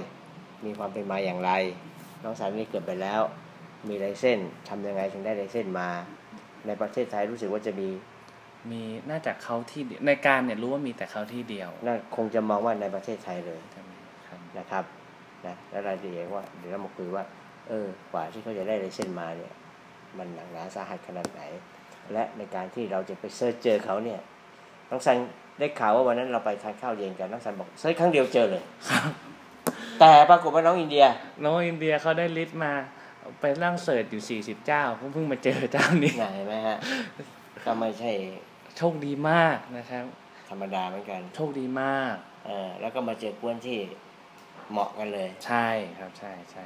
[0.65, 1.51] มีความเป็นมาอย่างไร
[2.23, 3.21] น้องสารนี่เกิดไปแล้ว
[3.89, 5.89] มี license ทำยังไงถึงได้ license มา
[6.67, 7.89] ในประเทศไทยรู้สึกว่าจะมี
[8.71, 13.91] มีน่าจะเขาที่เดียวในการเนี่ยรู้ว่ามีแต่เขาที่เดียวน่าคงจะมองว่าในประเทศไทยเลยใช่ไหม
[14.29, 14.85] ครับนะครับ
[15.47, 17.25] นะแล้วรายละเอียดว่าเดี๋ยวเรามาคุยว่า
[17.71, 19.55] เออกว่าที่เขาจะได้ license มาเนี่ย
[20.19, 21.43] มันหนักหนาสาหัสขนาดไหน
[22.13, 24.21] และในการที่เราจะไป search เจอเขาเนี่ย
[24.91, 25.17] น้องซัน
[25.59, 28.63] ได้ข่าวว่าวันนั้นเราไปทานข้าวเย็นกันน้องซันบอก search ครั้งเดียวเจอเลย
[30.01, 31.05] แต่ปรากฏว่าน้องอินเดีย
[31.43, 32.73] น้องอินเดียเขาได้ list มา
[33.41, 34.83] ไปนั่ง search อยู่สี่สิบเจ้า
[35.15, 36.79] เพิ่งมาเจอเจ้านี้ไงเห็นไหมฮะ
[37.65, 38.13] ก็ไม่ใช่
[38.77, 40.05] โชคดีมากนะครับ
[40.51, 42.15] ธรรมดาเหมือนกันโชคดีมาก
[42.47, 43.79] เออแล้วก็มาเจอก๊วนที่
[44.71, 45.67] เหมาะกันเลย ใช่
[45.99, 46.65] ครับใช่ใช่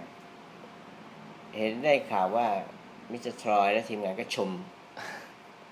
[1.56, 2.46] เห็นได้ข่าวว่า
[3.10, 4.50] มิสเตอร์ทรอยและทีมงานก็ชม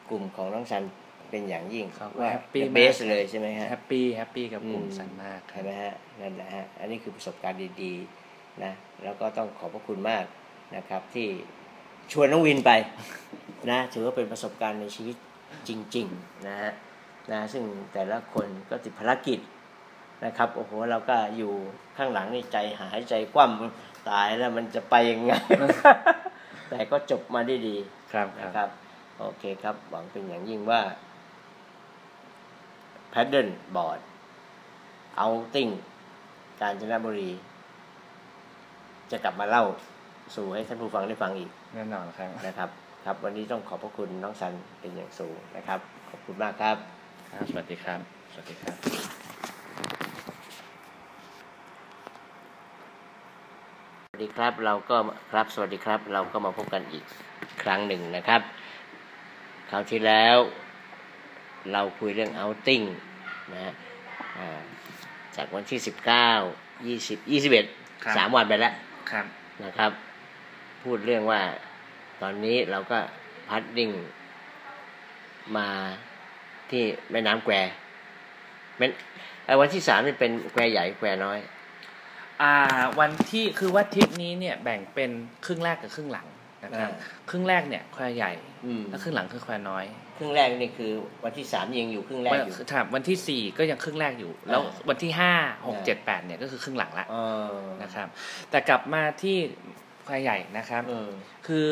[0.08, 0.84] กลุ่มของน้องซัน
[1.30, 8.72] เป็นอย่างยิ่งเขาก็ว่าแฮปปี้เบมากๆเลยใช่ไหมฮะ happy happy กับกลุ่มอืมซันมากครัใช่บไหมฮะนั่นแหละฮะอันนี้คือประสบการณ์ดีๆนะ
[9.04, 10.24] แล้วก็ต้องขอบพระคุณมาก
[10.76, 11.28] นะครับ ที่
[12.12, 12.70] ชวนน้องวินไป
[13.70, 15.16] นะถือว่าเป็นประสบการณ์ในชีวิต
[15.68, 16.72] จริง ๆ นะฮะ
[17.32, 19.38] นะซึ่งแต่ละคนก็ติดภารกิจ
[20.24, 21.52] นะครับโอ้โหเราก็อยู่
[21.96, 25.32] ข้างหลังนี่ใจหายใจคว่ำ ตายแล้วมันจะไปยังไง
[26.68, 27.76] แต่ก็จบมาได้ดี
[28.12, 28.70] ครับคนะครัรับบ
[29.18, 30.80] โอเคครับ หวังเป็นอย่างยิ่งว่า
[33.12, 34.00] Paddle Board
[35.22, 35.72] Outing
[36.60, 37.30] กาญจนบุรี
[39.10, 39.64] จะกลับมาเล่า
[40.34, 42.70] สู่ให้ท่านผู้ฟังได้ฟังอีก แน่นอนครับนะครับ
[43.04, 46.76] ครับ วันนี้ต้องขอบพระคุณน้องสันเป็นอย่างสูงนะครับ ขอบคุณมากครับ
[47.32, 48.00] ครับ สวัสดีครับ
[48.32, 49.21] สวัสดีครับ
[54.14, 54.96] สวัสดีครับเราก็
[55.30, 57.04] ครับสวัสดีครับ เราก็มาพบกันอีก
[57.62, 58.40] ครั้งหนึ่งนะครับ
[59.70, 60.36] คราวที่แล้ว
[61.72, 62.84] เราคุยเรื่อง outing
[63.52, 63.72] นะฮะ
[64.38, 64.60] อ่า
[65.36, 66.28] จากวันที่สิบเก้า
[66.86, 67.66] ยี่สิบยี่สิบเอ็ด
[68.04, 68.72] ครับสามวันไปแล้ว
[69.10, 69.26] ครับ
[69.64, 69.90] นะครับ
[70.82, 71.40] พูดเรื่องว่า
[72.22, 72.98] ตอนนี้เราก็
[73.48, 73.90] พัดดิ่ง
[75.56, 75.68] มา
[76.70, 77.54] ที่แม่น้ำแคว
[78.78, 78.90] แม่น
[79.44, 81.40] เอ่อวันที่สามนี่เป็นแควใหญ่แควน้อย
[82.42, 82.54] อ่า
[83.00, 85.10] วันที่คือว่าทริปนี้เนี่ยแบ่งเป็น
[85.44, 86.26] ครึ่งแรกกับครึ่งหลัง
[86.64, 88.32] นะครับอ่า ครึ่งแรกเนี่ยแควใหญ่
[88.66, 89.84] อืมแล้วครึ่งหลังคือแควน้อย
[90.18, 90.92] ครึ่งแรกนี่คือ
[91.24, 95.32] วันที่สามยังอยู่ครึ่งแรกวันอยู่ ถามวันที่สี่ก็ยังครึ่งแรกอยู่ แล้วอ่า วันที่ห้า
[95.66, 97.16] หกอ่าเจ็ดแปดเนี่ยก็คือครึ่งหลังละเอ
[97.54, 98.08] อนะครับ
[98.50, 99.36] แต่กลับมาที่
[100.04, 101.10] แควใหญ่นะครับ เออ
[101.46, 101.66] คือ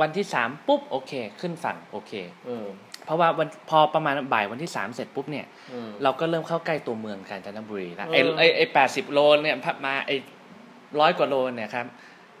[0.00, 2.12] วันที่สามปุ๊บโอเค ขึ้นฝั่งโอเค
[2.46, 2.66] เออ
[3.08, 10.16] เพราะว่าวันพอประมาณบ่ายวันที่สามเสร็จปุ๊บเนี่ยเออเราก็เริ่มเข้าใกล้ตัวเมืองกาญจนบุรีแล้วเออไอ้ไอ้ไอ้แปดสิบโลเนี่ยพับมาไอ้
[11.00, 11.86] ร้อยกว่าโลเนี่ยครับ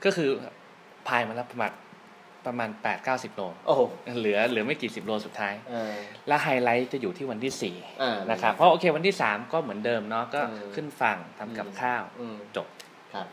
[0.04, 0.30] ก็คือ
[1.08, 1.72] พายมาแล้วประมาณ
[2.46, 3.80] ประมาณแปดเก้าสิบโลโอ้โห
[4.18, 5.94] เหลือเหลือไม่กี่สิบโลสุดท้ายเออ
[6.28, 12.66] แล้วไฮไลท์จะอยู่ที่วันที่สี่อ่านะครับเพราะโอเควันที่สามก็เหมือนเดิมเนาะก็เออขึ้นฝั่งทำกับอืมข้าวอืมจบ
[13.14, 13.26] ครับ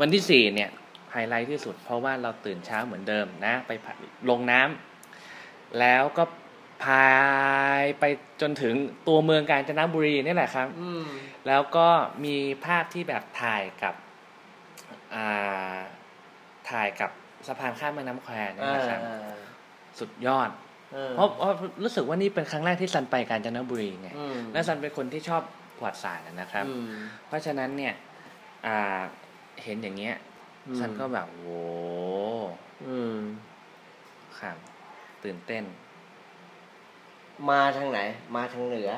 [0.00, 0.70] วันที่สี่เนี่ย
[1.12, 3.92] ไฮไลท์ที่สุด เพราะว่าเราตื่นเช้าเหมือนเดิมนะ ไปพะ
[4.30, 6.24] ลงน้ำแล้วก็
[6.84, 7.08] พา
[7.80, 8.04] ยไป
[8.40, 8.74] จนถึง
[9.08, 11.04] ตัวเมืองกาญจนบุรีนี่แหละครับอืม
[11.46, 11.88] แล้วก็
[12.24, 13.94] มีภาพที่แบบถ่ายกับ
[15.14, 15.76] อ่า
[16.70, 17.10] ถ่ายกับ
[17.46, 19.36] สะพานข้ามแม่น้ำแควเนี่ยอ่านะครับอ่า
[19.98, 20.50] สุดยอด
[20.94, 25.42] ออเพราะเพราะรู้สึกว่านี่เป็นครั้งแรกที่ซันไปกาญจนบุรีไงอืมและซันเป็นคนที่ชอบ
[25.76, 26.92] ประวัติศาสตร์นะครับอืม
[27.26, 27.94] เพราะฉะนั้นเนี่ย
[28.66, 29.00] อ่า
[29.64, 30.14] เห็นอย่างเงี้ย
[30.66, 31.62] อืมซันก็แบบโว้
[32.88, 33.18] อืม
[34.40, 34.56] ครับ
[35.24, 35.64] ตื่นเต้น
[37.50, 38.00] มาทางไหน
[38.36, 38.90] มาทางเหนือ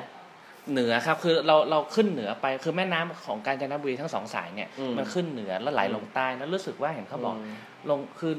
[0.71, 7.37] เหนือครับคือเราเราขึ้นเหนือไปคือแม่น้ำของกาญจนบุรีทั้งสองสายเนี่ยอืมมันขึ้นเหนือแล้วไหลลงใต้แล้วรู้สึกว่าเห็นเขาบอกม
[7.89, 8.33] ลงคือ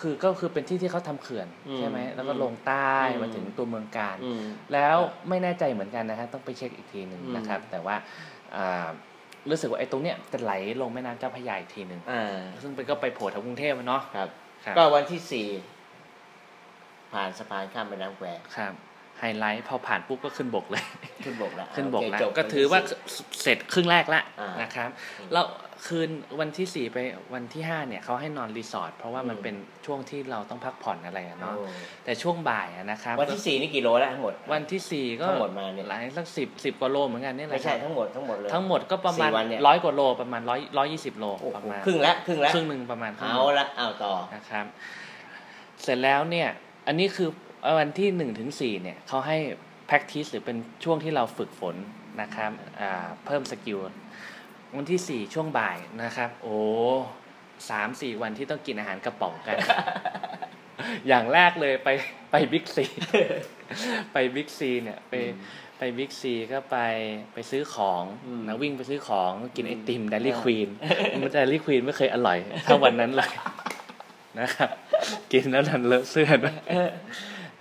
[0.00, 4.96] คือก็คือเป็นที่ที่เขาทำเขื่อนอืมใช่ไหมแล้วก็ลงใต้อืม มาถึงตัวเมืองการ อืม แล้ว
[5.28, 7.96] ไม่แน่ใจเหมือนกันนะครับต้องไปเช็คอีกทีหนึ่งอืมนะครับ แต่ว่า
[8.56, 8.88] อ่า
[9.50, 14.28] รู้สึกว่าไอ้ตรงเนี้ยจะไหลลงแม่น้ำเจ้าพระยาอีกทีหนึ่งอ่า ซึ่งไปก็ไปโผล่แถวกรุงเทพอะเนาะครับ
[14.64, 15.48] ครับก็วันที่สี่
[17.12, 18.26] ผ่านสะพานข้ามแม่น้ำแคว
[18.56, 18.74] ครับ
[19.20, 20.84] ไฮไลท์พอผ่านปุ๊บก็ขึ้นบกเลย
[21.24, 25.46] ขึ้นบกแล้วขึ้นบกโอเคแล้วจบก็ถือว่าวันที่สี่เสร็จครึ่งแรกละอ่านนะครับอืมแล้ว
[25.88, 26.98] คืนวันที่สี่ไป
[27.34, 29.54] วันที่ห้าเนี่ยเขาให้นอนรีสอร์ทเพราะว่ามันอืมเป็น
[29.86, 31.64] ช่วงที่เราต้องพักผ่อนอะไรอะเนาะโอ้
[32.04, 44.66] แต่ช่วงบ่ายอะนะครับ วันที่สี่นี่กี่โลแล้วทั้งหมด วันที่สี่ก็ทั้งหมดมาเนี่ยหลายสักสิบสิบกว่าโลเหมือนกันเนี่ยแหละไม่ใช่ครับทั้งหมดทั้งหมดเลยทั้งหมดก็ประมาณสี่วันเนี่ยร้อยกว่าโลประมาณร้อยร้อยยี่สิบโลโอ้โหประมาณครึ่งแล้วครึ่งแล้วครึ่งหนึ่งประมาณครึ่งหเอานึ่งละเอาต่อนะครับ
[45.82, 46.48] เสร็จแล้วเนี่ย
[46.86, 47.28] อันนี้คือ
[47.78, 49.36] วันที่หนึ่งถึงสี่เนี่ยเขาให้
[49.88, 51.76] practice หรือเป็นช่วงที่เราฝึกฝน
[52.20, 53.78] นะครับอ่าเพิ่ม skill
[54.76, 56.56] วันที่สี่ช่วงบ่ายนะครับ โอ้
[57.70, 59.56] สามสี่วันที่ต้องกินอาหารกระป๋องกัน
[61.08, 61.88] อย่างแรกเลยไป
[62.30, 62.84] ไปบิ๊กซี
[64.12, 66.78] ไปบิ๊กซีเนี่ยไปอืมไปบิ๊กซีก็ไป
[67.34, 70.68] ไปซื้อของอืมนะวิ่งไปซื้อของกินไอติม Dairy อ่า Queen
[71.20, 73.30] มัน Dairy Queen ไม่เคยอร่อยเท่าวันนั้นเลย
[74.40, 74.70] นะครับ
[75.32, 76.56] กินแล้วมันเลอะเสื้อด้วย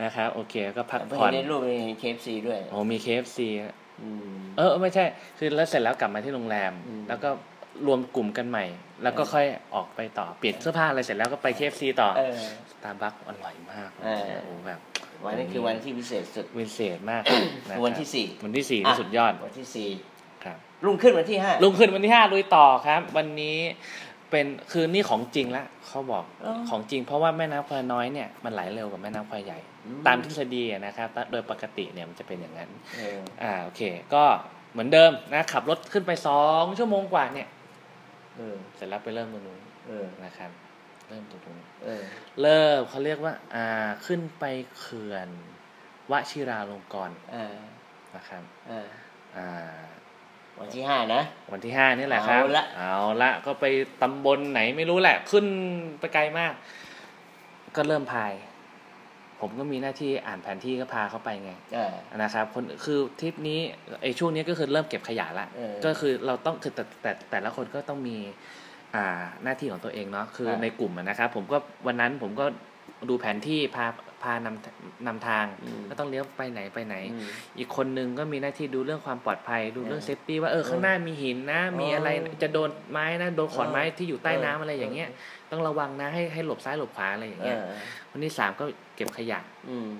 [0.03, 3.39] นะครับโอเคก็พักไม่ผ่อนเห็นในรูปมี KFC ด้วยโอ้มี KFC
[4.01, 5.03] อืมเออไม่ใช่
[5.37, 7.29] คือแล้วเสร็จแล้วกลับมาที่โรงแรมอืมแล้วก็
[7.85, 8.65] รวมกลุ่มกันใหม่
[9.03, 12.39] แล้วก็ค่อยออกไปต่อเปลี่ยนเสื้อผ้าอะไรเสร็จแล้วก็ไป KFC ต่อเออ
[12.71, 14.79] สตาร์บัคอร่อยมากเออโอ้แบบ
[15.25, 17.25] วันนี้คือวันที่พิเศษสุดวิเศษมาก
[17.69, 19.89] ครับวันที่สี่วันที่สี่อะนี่สุดยอดวันที่สี่
[20.45, 23.57] ครับรุ่งขึ้นวันที่ห้าลุงขึ้นวันที่ห้าลุยต่อครับ วันนี้
[24.29, 33.81] เป็นคือนี่ของจริงละเขาบอกอ๋อของจริง เพราะว่าแม่น้ำแควน้อยเนี่ยมันไหลเร็วกว่าแม่น้ำแควใหญ่อืมตามทฤษฎีอะนะครับโดยปกติเนี่ยมันจะเป็นอย่างนั้นเอออ่าโอเค
[34.13, 34.23] ก็
[34.71, 37.47] เหมือนเดิมนะขับรถขึ้นไปสองชั่วโมงกว่าเนี่ย
[38.37, 40.51] เออเสร็จแล้วไปเริ่มตรงนู้นเออนะครับ
[41.09, 42.03] เริ่มตรงนู้นเออ
[42.41, 43.65] เริ่มเขาเรียกว่า อ่า
[44.05, 44.43] ขึ้นไป
[44.79, 45.29] เขื่อน
[46.11, 47.57] วชิราลงกรณ์อ่า
[48.15, 48.87] นะครับอ่า
[49.37, 49.49] อ่า
[50.61, 53.65] วันที่ห้านะ วันที่ห้านี่แหละครับ เอาละเอาละก็ไป
[54.01, 55.45] ตำบลไหนไม่รู้แหละ ขึ้น
[55.99, 56.53] ไปไกลมาก
[57.75, 58.33] ก็เริ่มพาย
[59.39, 63.59] ผมก็มีหน้าที่อ่านแผนที่ก็พาเขาไปไงเออนะครับ คนคือทริปนี้
[64.01, 68.17] ไอ้ช่วงนี้ก็คือเริ่มเก็บขยะละเออก็คือเราต้องคือแต่แต่แต่ละคนก็ต้องมี
[68.95, 72.45] อ่าหน้าที่ของตัวเองเนาะคือครับในกลุ่มอะนะครับ ผมก็วันนั้นผมก็
[73.09, 73.85] ดูแผนที่พา
[74.23, 85.09] พานำนำทางอืมก็ต้องเลี้ยวไปไหนไปไหนอืมอีกคนนึงก็มีหน้าที่ดูเรื่องความปลอดภัย ดูเรื่องเออเซฟตี้ว่าเออข้างหน้ามีหินนะ มีอะไรเออจะโดนไม้นะโดนขอนไม้เออที่อยู่ใต้น้ำอะไรอย่างเงี้ย
[85.51, 89.91] ต้องระวังนะให้ให้หลบซ้ายหลบขวาอะไรอย่างเอเงี้ยอวันที่สามก็เก็บขยะอืม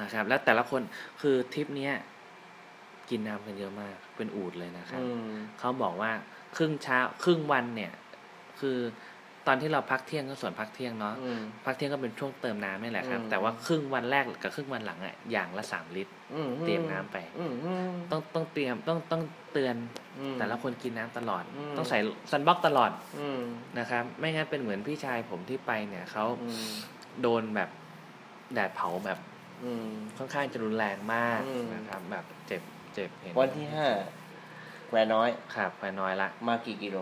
[0.00, 0.80] นะครับ แล้วแต่ละคน
[1.20, 1.94] คือทริปเนี้ย
[3.10, 6.12] กินน้ำกันเยอะมาก เป็นอูดเลยนะครับอืมเขาบอกว่า
[6.56, 7.92] ครึ่งเช้าครึ่งวันเนี่ย
[8.60, 8.78] คือ
[9.46, 19.76] ตอนที่เราพักเที่ยงก็ส่วนพักเที่ยงเนาะอืมพักเที่ยงก็เป็นช่วงเติมน้ำนี่แหละครับอืมแต่ว่าครึ่งวันแรกกับครึ่งวันหลังอะอย่างละสามลิตรอืมเตรียมน้ำไปอืมอืมต้องต้องเตรียมต้องต้องเตือน
[20.20, 21.98] อืมแต่ละคนกินน้ำตลอดอืมต้องใส่
[22.30, 23.42] ซันบ็อกตลอดอืม
[23.78, 26.68] นะครับ ไม่งั้นเป็นเหมือนพี่ชายผมที่ไปเนี่ยเขาอืม
[27.22, 27.70] โดนแบบ
[28.54, 29.18] แดดเผาแบบ
[29.64, 32.62] อืมค่อนข้างจะรุนแรงมากอืมนะครับ แบบเจ็บ
[32.94, 33.86] เจ็บเห็นวันที่ห้า
[34.88, 36.98] แควน้อยครับไปน้อยละ มากี่กิโล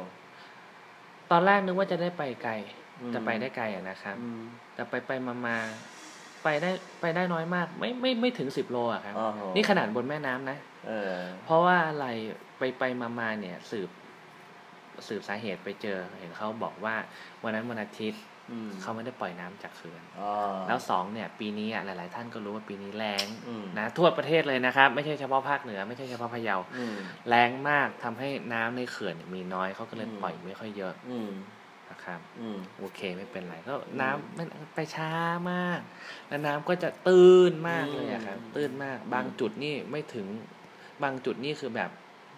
[1.33, 2.53] ตอนแรกนึกว่าจะได้ไปไกล
[3.01, 4.43] อืมจะไปได้ไกลอะนะครับอืม
[4.75, 5.57] แต่ไปไปมามา
[6.45, 11.15] ไปได้ไปได้น้อยมาก ไม่ไม่ไม่ถึงสิบโลอะครับอ๋อโหนี่ขนาดบนแม่น้ำนะเออ
[11.45, 12.07] เพราะว่าอะไร
[12.59, 13.91] ไปไปมามาเนี่ยสืบ
[15.09, 16.97] สืบสาเหตุไปเจอ เห็นเขาบอกว่า
[17.43, 18.32] วันนั้นวันอาทิตย์อืม
[18.83, 20.31] เขาไม่ได้ปล่อยน้ำจากเขื่อนอ๋อ
[20.67, 26.97] แล้วสองเนี่ย ปีนี้อะหลาย ๆ ท่านก็รู้ว่าปีนี้แรงอืมนะทั่วประเทศเลยนะครับ ไม่ใช่เฉพาะภาคเหนือ ไม่ใช่เฉพาะพะเยาอืม
[27.29, 31.33] แรงมากทำให้น้ำในเขื่อนมีน้อยเขาก็เลยอืมปล่อยไม่ค่อยเยอะอืม
[31.91, 35.11] นะครับอืมโอเคไม่เป็นไรก็น้ำมันไปช้า
[35.51, 35.81] มาก
[36.29, 40.27] แล้วน้ำก็จะตื้นมากเลยอะครับอืมตื้นมาก บางจุดนี่ไม่ถึง
[41.03, 41.91] บางจุดนี่คือแบบ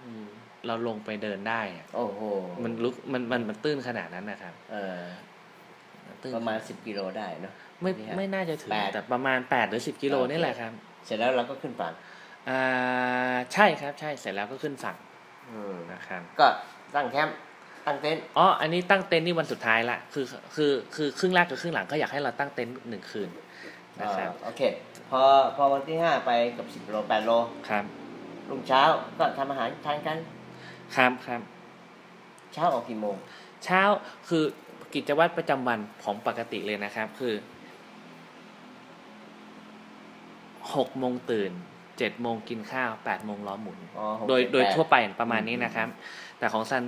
[0.05, 0.27] อืม
[0.67, 2.23] เราลงไปเดินได้อะโอ้โห
[2.63, 4.99] มันลุกมันมันมันตื้นขนาดนั้นนะครับ เออ
[6.25, 10.73] ตื้นประมาณสิบกิโลได้เนอะไม่นี่ฮะไม่น่าจะถึงแปดแต่ประมาณแปดหรือสิบกิโลโอเคนี่แหละครับ
[11.07, 11.93] เสร็จแล้วเราก็ขึ้นฝั่ง
[12.49, 14.97] อ่าใช่ครับ ใช่เสร็จแล้วก็ขึ้นฝั่ง
[15.51, 16.47] อืมนะครับก็
[16.97, 17.37] ตั้งแคมป์
[17.87, 23.29] ตั้งเต็นท์อ๋ออันนี้ตั้งเต็นท์นี่วันสุดท้ายละคือคือคือครึ่งแรกกับครึ่งหลังก็อยากให้เราตั้งเต็นท์หนึ่งคืน
[24.01, 24.63] นะครับอ่าโอเค
[25.11, 25.23] พอ
[25.57, 27.31] พอวันที่ห้าไปกับสิบโลแปดโล
[27.69, 27.85] ครับ
[28.51, 28.83] รุ่งเช้า
[29.19, 30.19] ก็ทำอาหารทานกัน
[30.97, 31.41] ครับครับ
[32.55, 33.17] เช้าออกกี่โมง
[33.65, 33.83] เช้า
[34.29, 34.45] คือ
[34.95, 37.35] กิจวัตรประจำวันของปกติเลยนะครับ คือ
[40.75, 41.51] หกโมงตื่น
[41.99, 45.89] เจ็ดโมงกินข้าวแปดโมงล้อหมุนอ๋อหกโดยเจ็โดยแปทั่วไปประมาณนี้นะครับ
[46.39, 46.85] แต่ของซัน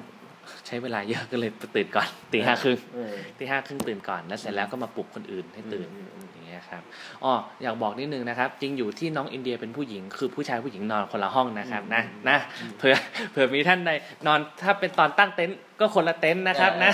[0.66, 6.82] ใช้เวลาเยอะก็เลยตื่นก่อนตีห้าครึ่งเออตีห้าครึ่งตื่นก่อนแล้วเสร็จแล้วก็มาปลุกคนอื่นให้ตื่นอืมอืมอย่างเงี้ยครับ
[7.24, 12.38] อ๋ออยากบอกนิดนึงนะครับ จริงอยู่ที่น้องอินเดียเป็นผู้หญิง คือผู้ชายผู้หญิงนอนคนละห้องนะครับนะนะ
[12.78, 12.94] เผื่อ
[13.30, 13.90] เผื่อมีท่านใด
[14.26, 16.92] นอนถ้าเป็นตอนตั้งเต็นท์ก็คนละเต็นท์นะครับนะ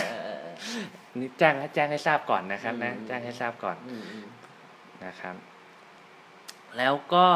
[1.12, 4.26] เออเออเออนี่แจ้งแจ้งให้ทราบก่อนนะครับนะอืมแจ้งให้ทราบก่อนอืมอืม
[5.04, 5.34] นะครับ
[6.78, 7.26] แล้วก็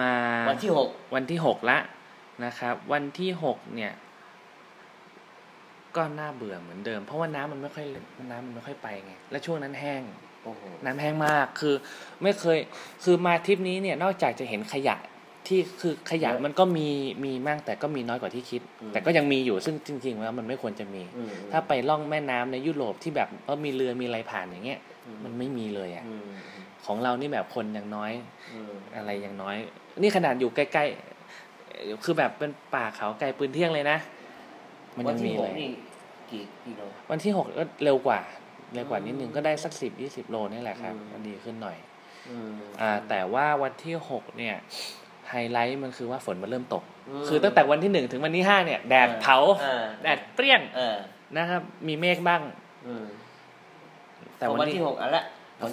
[0.00, 0.12] มา
[0.50, 1.78] วันที่หกวันที่หกละ
[2.44, 3.92] นะครับ วันที่หกเนี่ย
[5.96, 7.86] ก็น่าเบื่อเหมือนเดิม เพราะว่าน้ำมันไม่ค่อย
[8.30, 10.02] น้ำมันไม่ค่อยไปไงและช่วงนั้นแห้ง
[10.44, 11.74] โอ้โหน้ำแห้งมากคือ
[12.22, 12.58] ไม่เคย
[13.04, 14.96] คือมาทริปนี้เนี่ยนอกจากจะเห็นขยะ
[15.48, 16.88] ที่คือขยะมันก็มี
[17.24, 26.30] มีมากแต่ก็มีน้อยกว่าที่คิด แต่ก็ยังมีอยู่ซึ่งจริงๆแล้วมันไม่ควรจะมีอืมถ้าไปล่องแม่น้ำในยุโรปที่แบบว่ามีเรือมีอะไรผ่านอย่างเงี้ยอืมันไม่มีเลยอะอืม
[26.86, 28.12] ของเรานี่แบบคนยังน้อย
[28.54, 29.56] อืมอะไรยังน้อย
[29.98, 33.98] นี่ขนาดอยู่ใกล้ๆเอ่อคือแบบเป็นป่าเขาไกลปืนเที่ยงเลยนะ
[34.96, 35.70] มันวัยังที่มีหเลกยนี่
[36.30, 38.20] กี่กิโลวันที่หกก็เร็วกว่า
[38.74, 41.78] เร็วกว่านิดนึงก็ได้สักสิบยี่สิบโลนี่แหละครับอืมมันดีขึ้นหน่อย
[42.30, 44.56] อืมอ่าแต่ว่าวันที่หกเนี่ย
[45.30, 46.82] ไฮไลท์มันคือว่าฝนมันเริ่มตก
[47.22, 50.96] มคือตั้งแต่วันที่หนึ่งถึงวันที่ห้าเนี่ย แดดเผาเออแดดเปรี้ยงเออ
[51.36, 52.40] นะครับ มีเมฆบ้าง
[52.86, 53.04] อืม
[54.38, 55.24] แต่พอวัวันนที่ที่หกอันละ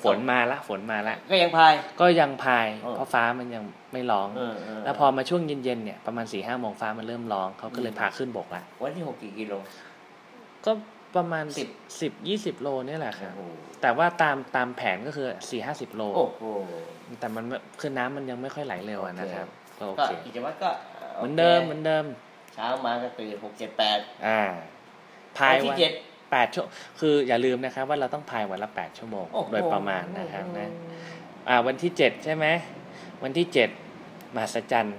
[0.06, 3.64] ฝนมาละฝนมาละก็ยังพาย ก็ยังพายเออเพราะฟ้ามันยัง
[3.94, 9.54] ไม่ร้องเออเออแล้วพอมาช่วงเย็นๆเนี่ยประมาณสี่ห้าโมงฟ้ามันเริ่มร้องเขาก็เลยพาขึ้นบกละวันที่หกกี่กิโล
[10.66, 10.72] ก็
[11.18, 13.52] ประมาณสิสิบบสิบยี่สิบโลเนี่ยแหละครับโอ้โห
[13.82, 16.44] แต่ว่าตามตามแผนก็คือสี่ห้าสิบโล โอ้โห
[17.20, 19.48] แต่มันไม่คือน้ำมันยังไม่ค่อยไหลเร็วอะนะครับ
[19.80, 20.70] ก็โอก็เคกิจวัตรก็
[21.18, 22.06] เหมือนเดิมเหมือนเดิม
[22.56, 24.42] เช้ามาก็ตื่นหกเจ็ดแปดอ่า
[25.38, 25.92] พายวันที่วันเจ็ด
[26.32, 26.66] แปดชั่ว
[27.00, 30.70] คืออย่าลืมนะครับว่าเราต้องพายวันละแปดชั่วโมงโอ้โหโดยประมาณนะครับนะ
[31.50, 32.46] อ่าวันที่เจ็ดใช่ไหม
[33.24, 33.70] วันที่เจ็ด
[34.36, 34.98] มหัศจรรย์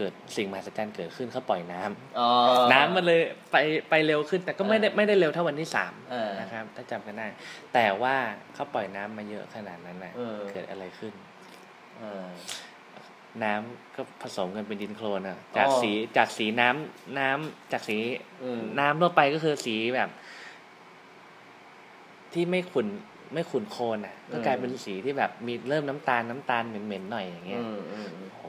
[0.00, 2.28] เกิดสิ่งมหัศจรรย์เกิดขึ้นเขาปล่อยน้ำอ๋อ
[2.72, 3.20] น้ำมันเลย
[3.52, 3.56] ไป
[3.90, 7.26] ไปเร็วขึ้น แต่ก็ไม่ได้เออไม่ได้เร็วเท่าวันที่สามเออนะครับ ถ้าจำกันได้
[7.74, 8.16] แต่ว่า
[8.54, 11.12] เขาปล่อยน้ำมาเยอะขนาดนั้นนะเออเกิดอะไรขึ้น
[11.98, 12.26] เออ
[13.44, 17.98] น้ำก็ผสมกันเป็นดินโคลนอะจากอ๋อสีจากสีน้ำน้ำจากสี
[18.42, 20.08] อืมน้ำทั่วไปก็คือสีแบบ
[22.32, 22.86] ที่ไม่ขุ่น
[23.34, 28.42] ไม่ขุ่นโคลนอะ ก็กลายเป็นสีที่แบบมีเริ่มน้ำตาลน้ำตาลเหม็นๆหน่อยอย่างเงี้ยอืมอืมอืมโอ้โห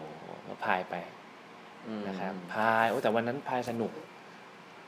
[0.48, 1.21] ก็พายไปอืม
[2.08, 3.92] นะครับพายโอ้แต่วันนั้นพายสนุก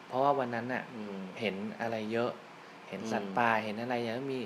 [0.07, 2.31] เพราะว่าวันนั้นอะอืมเห็นอะไรเยอะ
[2.89, 4.39] เห็นสัตอืว์มป่าเห็นอะไรเยอะมี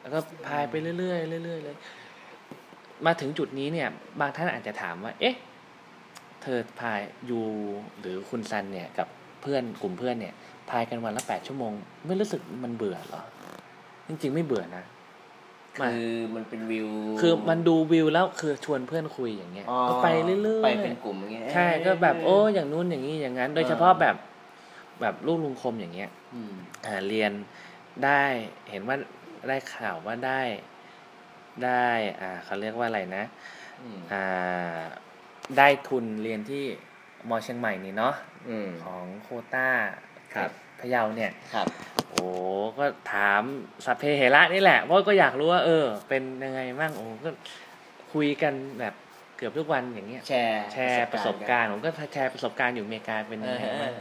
[0.00, 1.76] แล้วก็พายไปเรื่อยๆเรื่อยๆเลย
[3.06, 3.88] มาถึงจุดนี้เนี่ย
[4.20, 5.34] บางท่านอาจจะถามว่า เอ๊ะ
[6.42, 7.40] เธอพายยู
[8.00, 9.08] หรือคุณซันเนี่ย กับ
[9.42, 10.34] เพื่อนกลุ่มเพื่อนเนี่ย
[10.70, 11.72] พายกันวันละแปดชั่วโมง
[12.06, 13.22] ไม่รู้สึกมันเบื่อเหรอ
[14.06, 14.84] จริงๆไม่เบื่อนะ
[15.78, 16.88] คือมันเป็นวิว
[17.20, 24.16] คือมันดูวิวแล้วคือชวนเพื่อนคุยอย่างเงี้ยอ๋อก็ไปเรื่อยๆไปเป็นกลุ่มอย่างเงี้ยใช่ก็แบบโอ้อย่างนู้นอย่างนี้อย่างนั้น โดยเฉพาะแบบ
[25.00, 26.52] แบบลูกลุงคมอย่างเงี้ยอืม
[26.86, 27.32] อ่าเรียน
[28.04, 28.22] ได้
[28.70, 28.96] เห็นว่า
[29.48, 30.42] ได้ข่าวว่าได้
[31.64, 31.88] ได้
[32.20, 33.24] อ่าเขาเรียกว่าอะไรนะ
[33.82, 34.80] อืมอ่า
[35.58, 36.64] ได้ทุนเรียนที่
[37.28, 38.14] มอเชียงใหม่นี่เนาะ
[38.48, 39.68] อืมของโควต้า
[40.34, 41.66] ครับ พะเยาเนี่ยครับ
[42.10, 42.24] โอ้
[42.78, 43.42] ก็ถาม
[43.86, 47.30] สัพเพเหระนี่แหละเพราะก็อยากรู้ว่าเออ เป็นยังไงบ้างโอ้ก็
[48.12, 48.94] คุยกันแบบ
[49.36, 53.92] เกือบทุกวันอย่างเงี้ยแชร์แชร์ประสบการณ์ผมก็แชร์ประสบการณ์อยู่อเมริกาเป็นยังไงบ้าง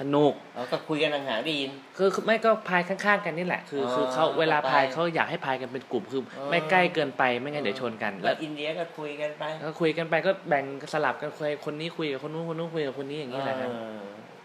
[0.00, 13.70] สนุกเราก็คุยกันห่างๆได้ยินคือไม่ก็พายข้างๆกันนี่แหละ คือคือเขาเวลาพายเขาอยากให้พายกันเป็นกลุ่มคือไม่ใกล้เกินไปไม่งั้นเดี๋ยวชนกัน แล้วอินเดียก็คุยกันไปก็คุยกันไปก็แบ่งสลับกันคุยคนนี้คุยกับคนนู้นคนนู้นคุยกับคนนี้อย่างนี้แหละครับ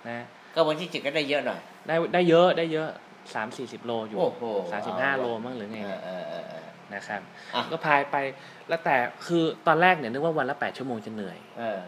[0.10, 0.22] นะ
[0.56, 2.90] ก็วันที่เจ็ดก็ได้เยอะหน่อย ได้ได้เยอะได้เยอะ
[3.34, 7.22] สามสี่สิบโลอยู่โอ้โหสามสิบห้าโลมั้งหรือไงเอเนี่อยเออเออเออนะครับ
[7.56, 8.16] อะก็พายไป
[8.70, 8.96] แล้วแต่
[9.28, 11.82] คือตอนแรกเนี่ยนึกว่าวันละแปดชั่วโมงจะเหนื่อยเออ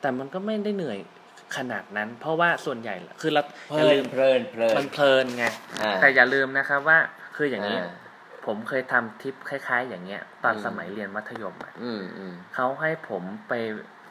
[0.00, 0.98] แต่มันก็ไม่ได้เหนื่อย
[1.56, 5.44] ขนาดนั้น เพราะว่าส่วนใหญ่คือเราเพอย่าลิลืนมเพลินเพลินมันเพลินไง
[5.82, 6.98] อ่าแต่อย่าลืมนะครับว่า
[7.36, 7.90] คืออย่างนี้อ่า
[8.46, 13.52] ผมเคยทำทริปคล้าย ๆ อย่างเงี้ย ตอนอืมสมัยเรียนมัธยมอะอืมอืมเขาให้ผมไป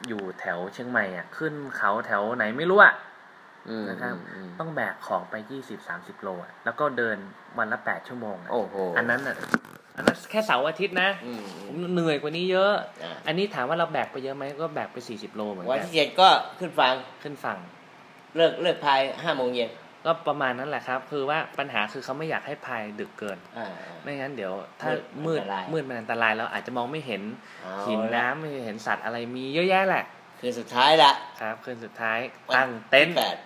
[0.08, 3.17] อยู่แถวเชียงใหม่อะ ขึ้นเขาแถวไหนไม่รู้อะอืม
[3.88, 7.16] นะครับอืมต้องแบกของไปยี่สิบสามสิบโลอะแล้วก็เดิน
[7.58, 9.36] วันละแปดชั่วโมงอะโอ้โหอันนั้นอะ
[9.96, 12.72] อันนั้นแค่เสาร์อาทิตย์นะอืมผอืมมเหนื่อยกว่านี้เยอะ
[13.04, 16.28] อ่าอันนี้ถามว่าเราแบกไปเยอะไหมก็แบกไปสี่สิบโลเหมือนวันกันที่เจ็ดก็
[16.58, 17.58] ขึ้นฟังขึ้นฝั่ง
[18.36, 19.70] เลิกเลิกพายห้าโมงเย็น
[20.06, 23.68] ก็ประมาณนั้นแหละครับ คือว่าปัญหาคือเขาไม่อยากให้พายดึกเกินอ่า
[24.02, 24.90] ไม่งั้นเดี๋ยว ถ้า
[25.26, 27.22] มืมืดดอันตรายมืดมันอันตรายเราอาจจะมองไม่เห็น
[27.62, 30.04] เอาหินละน้ำไม่เห็นสัตว์อะไรมีเยอะแยะแหละ
[30.40, 33.36] คือสุดท้ายละครับคืนสุดท้ายวันตั้งเต็นท์ที่แปด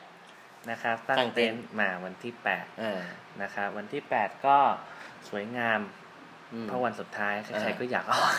[0.70, 3.00] นะครับ ตั้ตั้งงเต็เต็นนท์ ท์มาวันที่แปดอ่า
[3.42, 4.56] นะครับ วันที่แปดก็
[5.28, 5.80] สวยงาม
[6.52, 8.32] อืม เพราะวันสุดท้ายใครอ่าๆก็อยากออก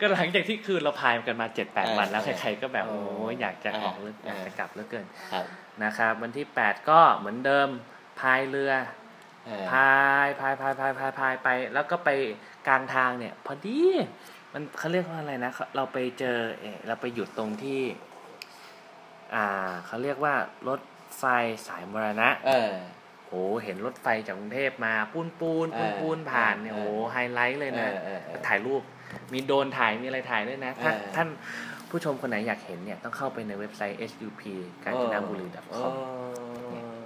[0.00, 5.44] ก็หลังจากที่คืนเราพายกันมาเจ็ดแปดอ่าวันแล้วอ่าใครๆก็แบบโอ้โอ้ยอยากจะออกหรืออ่าอยากจะกลับเหลือเกินครับ
[5.84, 7.68] นะครับ วันที่แปดก็เหมือนเดิม
[8.20, 8.72] พายเรือ
[9.48, 9.92] อ่า พา
[10.24, 12.10] ยพายพายพายพายพายไป แล้วก็ไป
[12.68, 13.80] กลางทางเนี่ย พอดี
[14.52, 17.82] มันเขาเรียกว่าอะไรนะเขาเราไปเจอเออเราไปหยุดตรงที่
[19.34, 20.34] อ่าเขาเรียกว่า
[20.68, 20.80] รถ
[21.18, 21.24] ไฟ
[21.66, 22.72] สายมรณะเออ
[23.26, 23.32] โห
[23.64, 28.82] เห็นรถไฟจากกรุงเทพมาปูนปูนเอปูนอปูนผ่านเนี่ยเออโหไฮไลท์เลยนะเออเออเออถ่ายรูป
[29.32, 31.28] มีโดรนถ่ายมีอะไรถ่ายด้วยนะถ้าเออท่าน
[31.90, 34.42] ผู้ชมคนไหนอยากเห็นเนี่ยต้องเข้าไปในเว็บไซต์ sup
[34.84, 35.92] กาญจนบุรีโอ้ com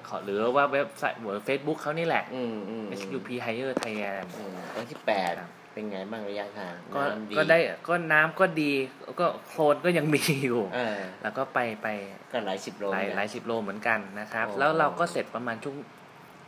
[0.09, 7.59] ขอหรือว่าเว็บไซต์หรือเฟซบุ๊กเขานี่แหละอืมอืม sup hire thailand อืมวันที่แปดครับ เป็นไงบ้างระยะทางก็น้ำก็ได้
[7.89, 8.73] ก็น้ำก็ดี
[9.21, 11.89] ก็โคลนก็ยังมีอยู่เออแล้วก็ไปไป
[12.33, 15.77] ก็หลายสิบโลหลายเหมือนกันหลายสิบโลเหมือนกันนะครับโอ้แล้วเราก็เสร็จประมาณช่วง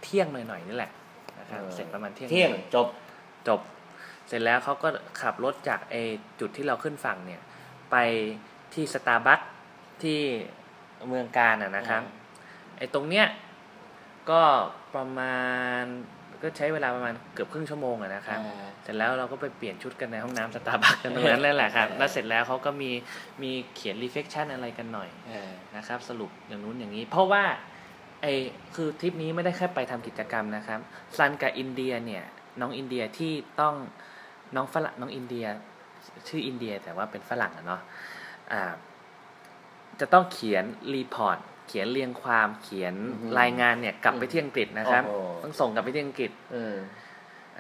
[0.03, 0.91] เที่ยงหน่อยๆนี่แหละ
[1.39, 2.89] นะครับเออเสร็จประมาณเที่ยงเที่ยงจบ
[3.49, 3.61] จบ
[4.29, 4.89] เสร็จแล้วเขาก็
[5.21, 5.95] ขับรถจากไอ
[6.41, 7.43] จุดที่เราขึ้นฝั่งเนี่ย
[7.91, 7.97] ไป
[8.75, 9.41] ที่สตาร์บัค
[10.03, 10.21] ที่
[11.09, 12.03] เมืองการอะนะครับ
[12.79, 13.27] ไอตรงเนี้ย
[14.31, 14.43] ก็
[14.95, 15.39] ประมา
[15.83, 15.85] ณ
[16.43, 22.91] ก็ใช้เวลาประมาณเกือบครึ่งชั่วโมงอะนะครับอ่าเสร็จแล้วเราก็ไปเปลี่ยนชุดกันในห้องน้ำสตาร์บัคกันตรงนั้นนั่นแหละครับแล้วเสร็จแล้วเขาก็มี
[23.43, 27.45] มีเขียนรีเฟ c ชันอะไรกันหน่อยเออนะครับสรุปอย่างนู้นอย่างนี้ เพราะว่า
[28.23, 28.27] ไอ
[28.75, 30.81] คือทริปนี้ไม่ได้แค่ไปทำกิจกรรมนะครับ
[31.17, 32.25] ซันกับอินเดียเนี่ย
[32.61, 33.75] น้องอินเดียที่ต้อง
[34.57, 35.47] น้องฝรั่งน้องอินเดีย
[36.29, 37.81] ชื่ออินเดียแต่ว่าเป็นฝรั่งอะเนาะ
[38.53, 38.63] อ่า
[40.01, 40.65] จะต้องเขียน
[40.95, 41.39] report
[41.69, 46.77] เขียนเรียงความเขียนอือฮึรายงานเนี่ย กลับไปที่อังกฤษนะครับโอ้โหต้องส่งกลับไปที่อังกฤษเออ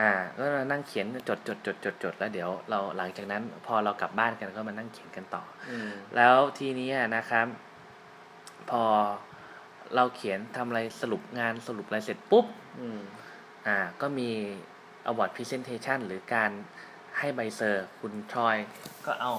[0.00, 7.46] อ่าก็มานั่งเขียนจดจดจดจดจดแล้วเดี๋ยวเราหลังจากนั้น พอเรากลับบ้านกันก็มานั่งเขียนกันต่ออืมแล้วทีนี้นะครับ
[8.70, 8.84] พอ
[9.94, 12.46] เราเขียนทำอะไรสรุปงานสรุปอะไรเสร็จปุ๊บ
[12.80, 13.00] อืม
[13.66, 14.30] อ่า ก็มี
[15.10, 16.50] award presentation หรือการ
[17.18, 18.56] ให้ใบเซอร์ คุณทรอย
[19.06, 19.32] ก็เอา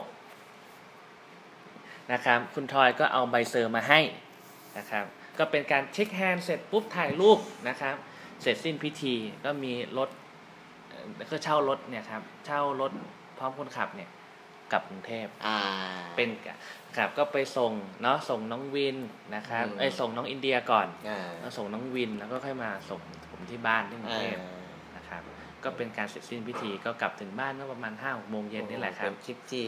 [2.12, 4.00] นะครับ คุณทรอยก็เอาใบ cer มาให้
[4.78, 5.06] นะครับ
[5.40, 7.96] ก็เป็นการ shake hand เสร็จปุ๊บถ่ายรูปนะครับ
[8.42, 10.10] เสร็จสิ้นพิธีก็มีรถ
[10.90, 12.92] เอ่อก็เช่ารถเนี่ยครับเช่ารถ
[13.38, 14.10] พร้อมคนขับเนี่ย
[14.72, 15.58] กลับกรุงเทพอ่า
[16.16, 16.30] เป็น
[16.98, 18.98] ครับก็ไปส่งเนาะส่งน้องวิน
[19.36, 23.00] นะครับอืมเอ้ยส่งน้องอินเดียก่อนอ่าแล้วส่งน้องวินแล้วก็ค่อยมาส่ง
[23.30, 24.38] ผมที่บ้านที่กรุงอ่าเทพ
[24.96, 25.22] นะครับ
[25.64, 29.66] ก็เป็นการเสร็จสิ้นพิธีก็กลับถึงบ้านก็ประมาณห้าหกโมงเย็นนี่แหละครับเป็นทริปที่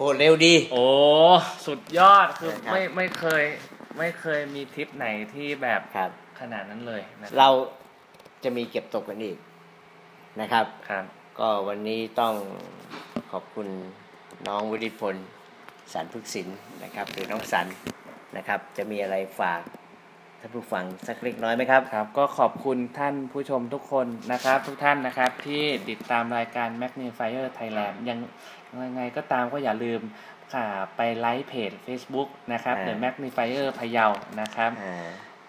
[0.00, 0.84] โหเร็วดี โอ้
[1.66, 3.44] สุดยอดคือนะครับ ไม่ไม่เคย
[3.98, 7.48] ไม่เคยมีทริปไหนที่แบบครับ ขนาดนั้นเลยนะครับเรา
[8.44, 9.38] จะมีเก็บตกกันอีก
[10.40, 11.04] นะครับ ครับ
[11.40, 12.34] ก็วันนี้ต้อง
[13.32, 13.68] ขอบคุณ
[14.48, 15.14] น้องวุฒิพล
[15.92, 16.48] สันพึกษิน
[16.82, 17.66] นะครับ หรือน้องสัน
[18.36, 19.62] นะครับ จะมีอะไรฝาก
[20.40, 28.18] ท่านผู้ฟังสักเล็กน้อยไหมครับ ครับก็ขอบคุณท่านผู้ชมทุกคนนะครับ ทุกท่านนะครับที่ติดตามรายการ Magnifier Thailand ยัง
[28.86, 30.00] ยังไงก็ตามก็อย่าลืม
[30.54, 30.66] ค่ะ
[30.96, 34.06] ไปไลค์เพจ Facebook นะครับอ่า The Magnifier พะเยา
[34.40, 34.96] นะครับอ่า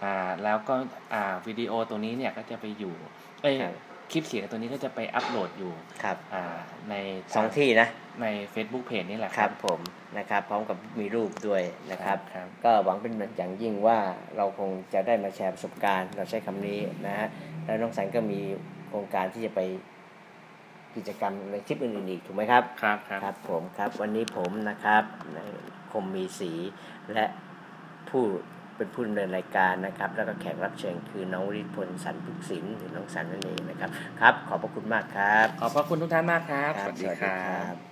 [0.03, 0.76] อ่าแล้วก็
[1.13, 2.95] อ่าวิดีโอตัวนี้เนี่ยก็จะไปอยู่
[3.41, 3.74] เอ้ยครับ
[4.11, 6.43] คลิปเสียงตัวนี้ก็จะไปอัปโหลดอยู่ครับอ่า
[6.89, 6.95] ใน
[7.36, 7.88] สองที่นะ
[8.22, 9.80] ใน Facebook Page นี่แหละคครัรับบผม
[10.17, 11.61] นะครับ พร้อมกับมีรูปด้วย
[11.91, 13.97] นะครับครับ ก็หวังเป็นอย่างยิ่งว่า
[14.38, 17.28] เราคงจะได้มาแชร์ประสบการณ์ เราใช้คำนี้นะฮะ
[17.65, 18.39] แล้วน้องสันก็มี
[18.88, 19.61] โครงการที่จะไป
[20.96, 25.04] กิจกรรมในทริปอื่นๆอีกถูกไหมครับ ครับครับครับผมครับวันนี้ผมนะครับ
[25.92, 26.52] คมมีสี
[27.14, 27.26] และ
[28.10, 28.24] ผู้
[28.78, 33.90] เป็นผู้ดำเนินรายการนะครับ แล้วก็แขกรับเชิญคือน้องวริศพลสันพุกศิลป์หรือน้องสันนั่นเองนะครับ
[34.22, 37.89] ครับ ขอบพระคุณมากครับ ขอบพระคุณทุกท่านมากครับครับสวัสดีครับบ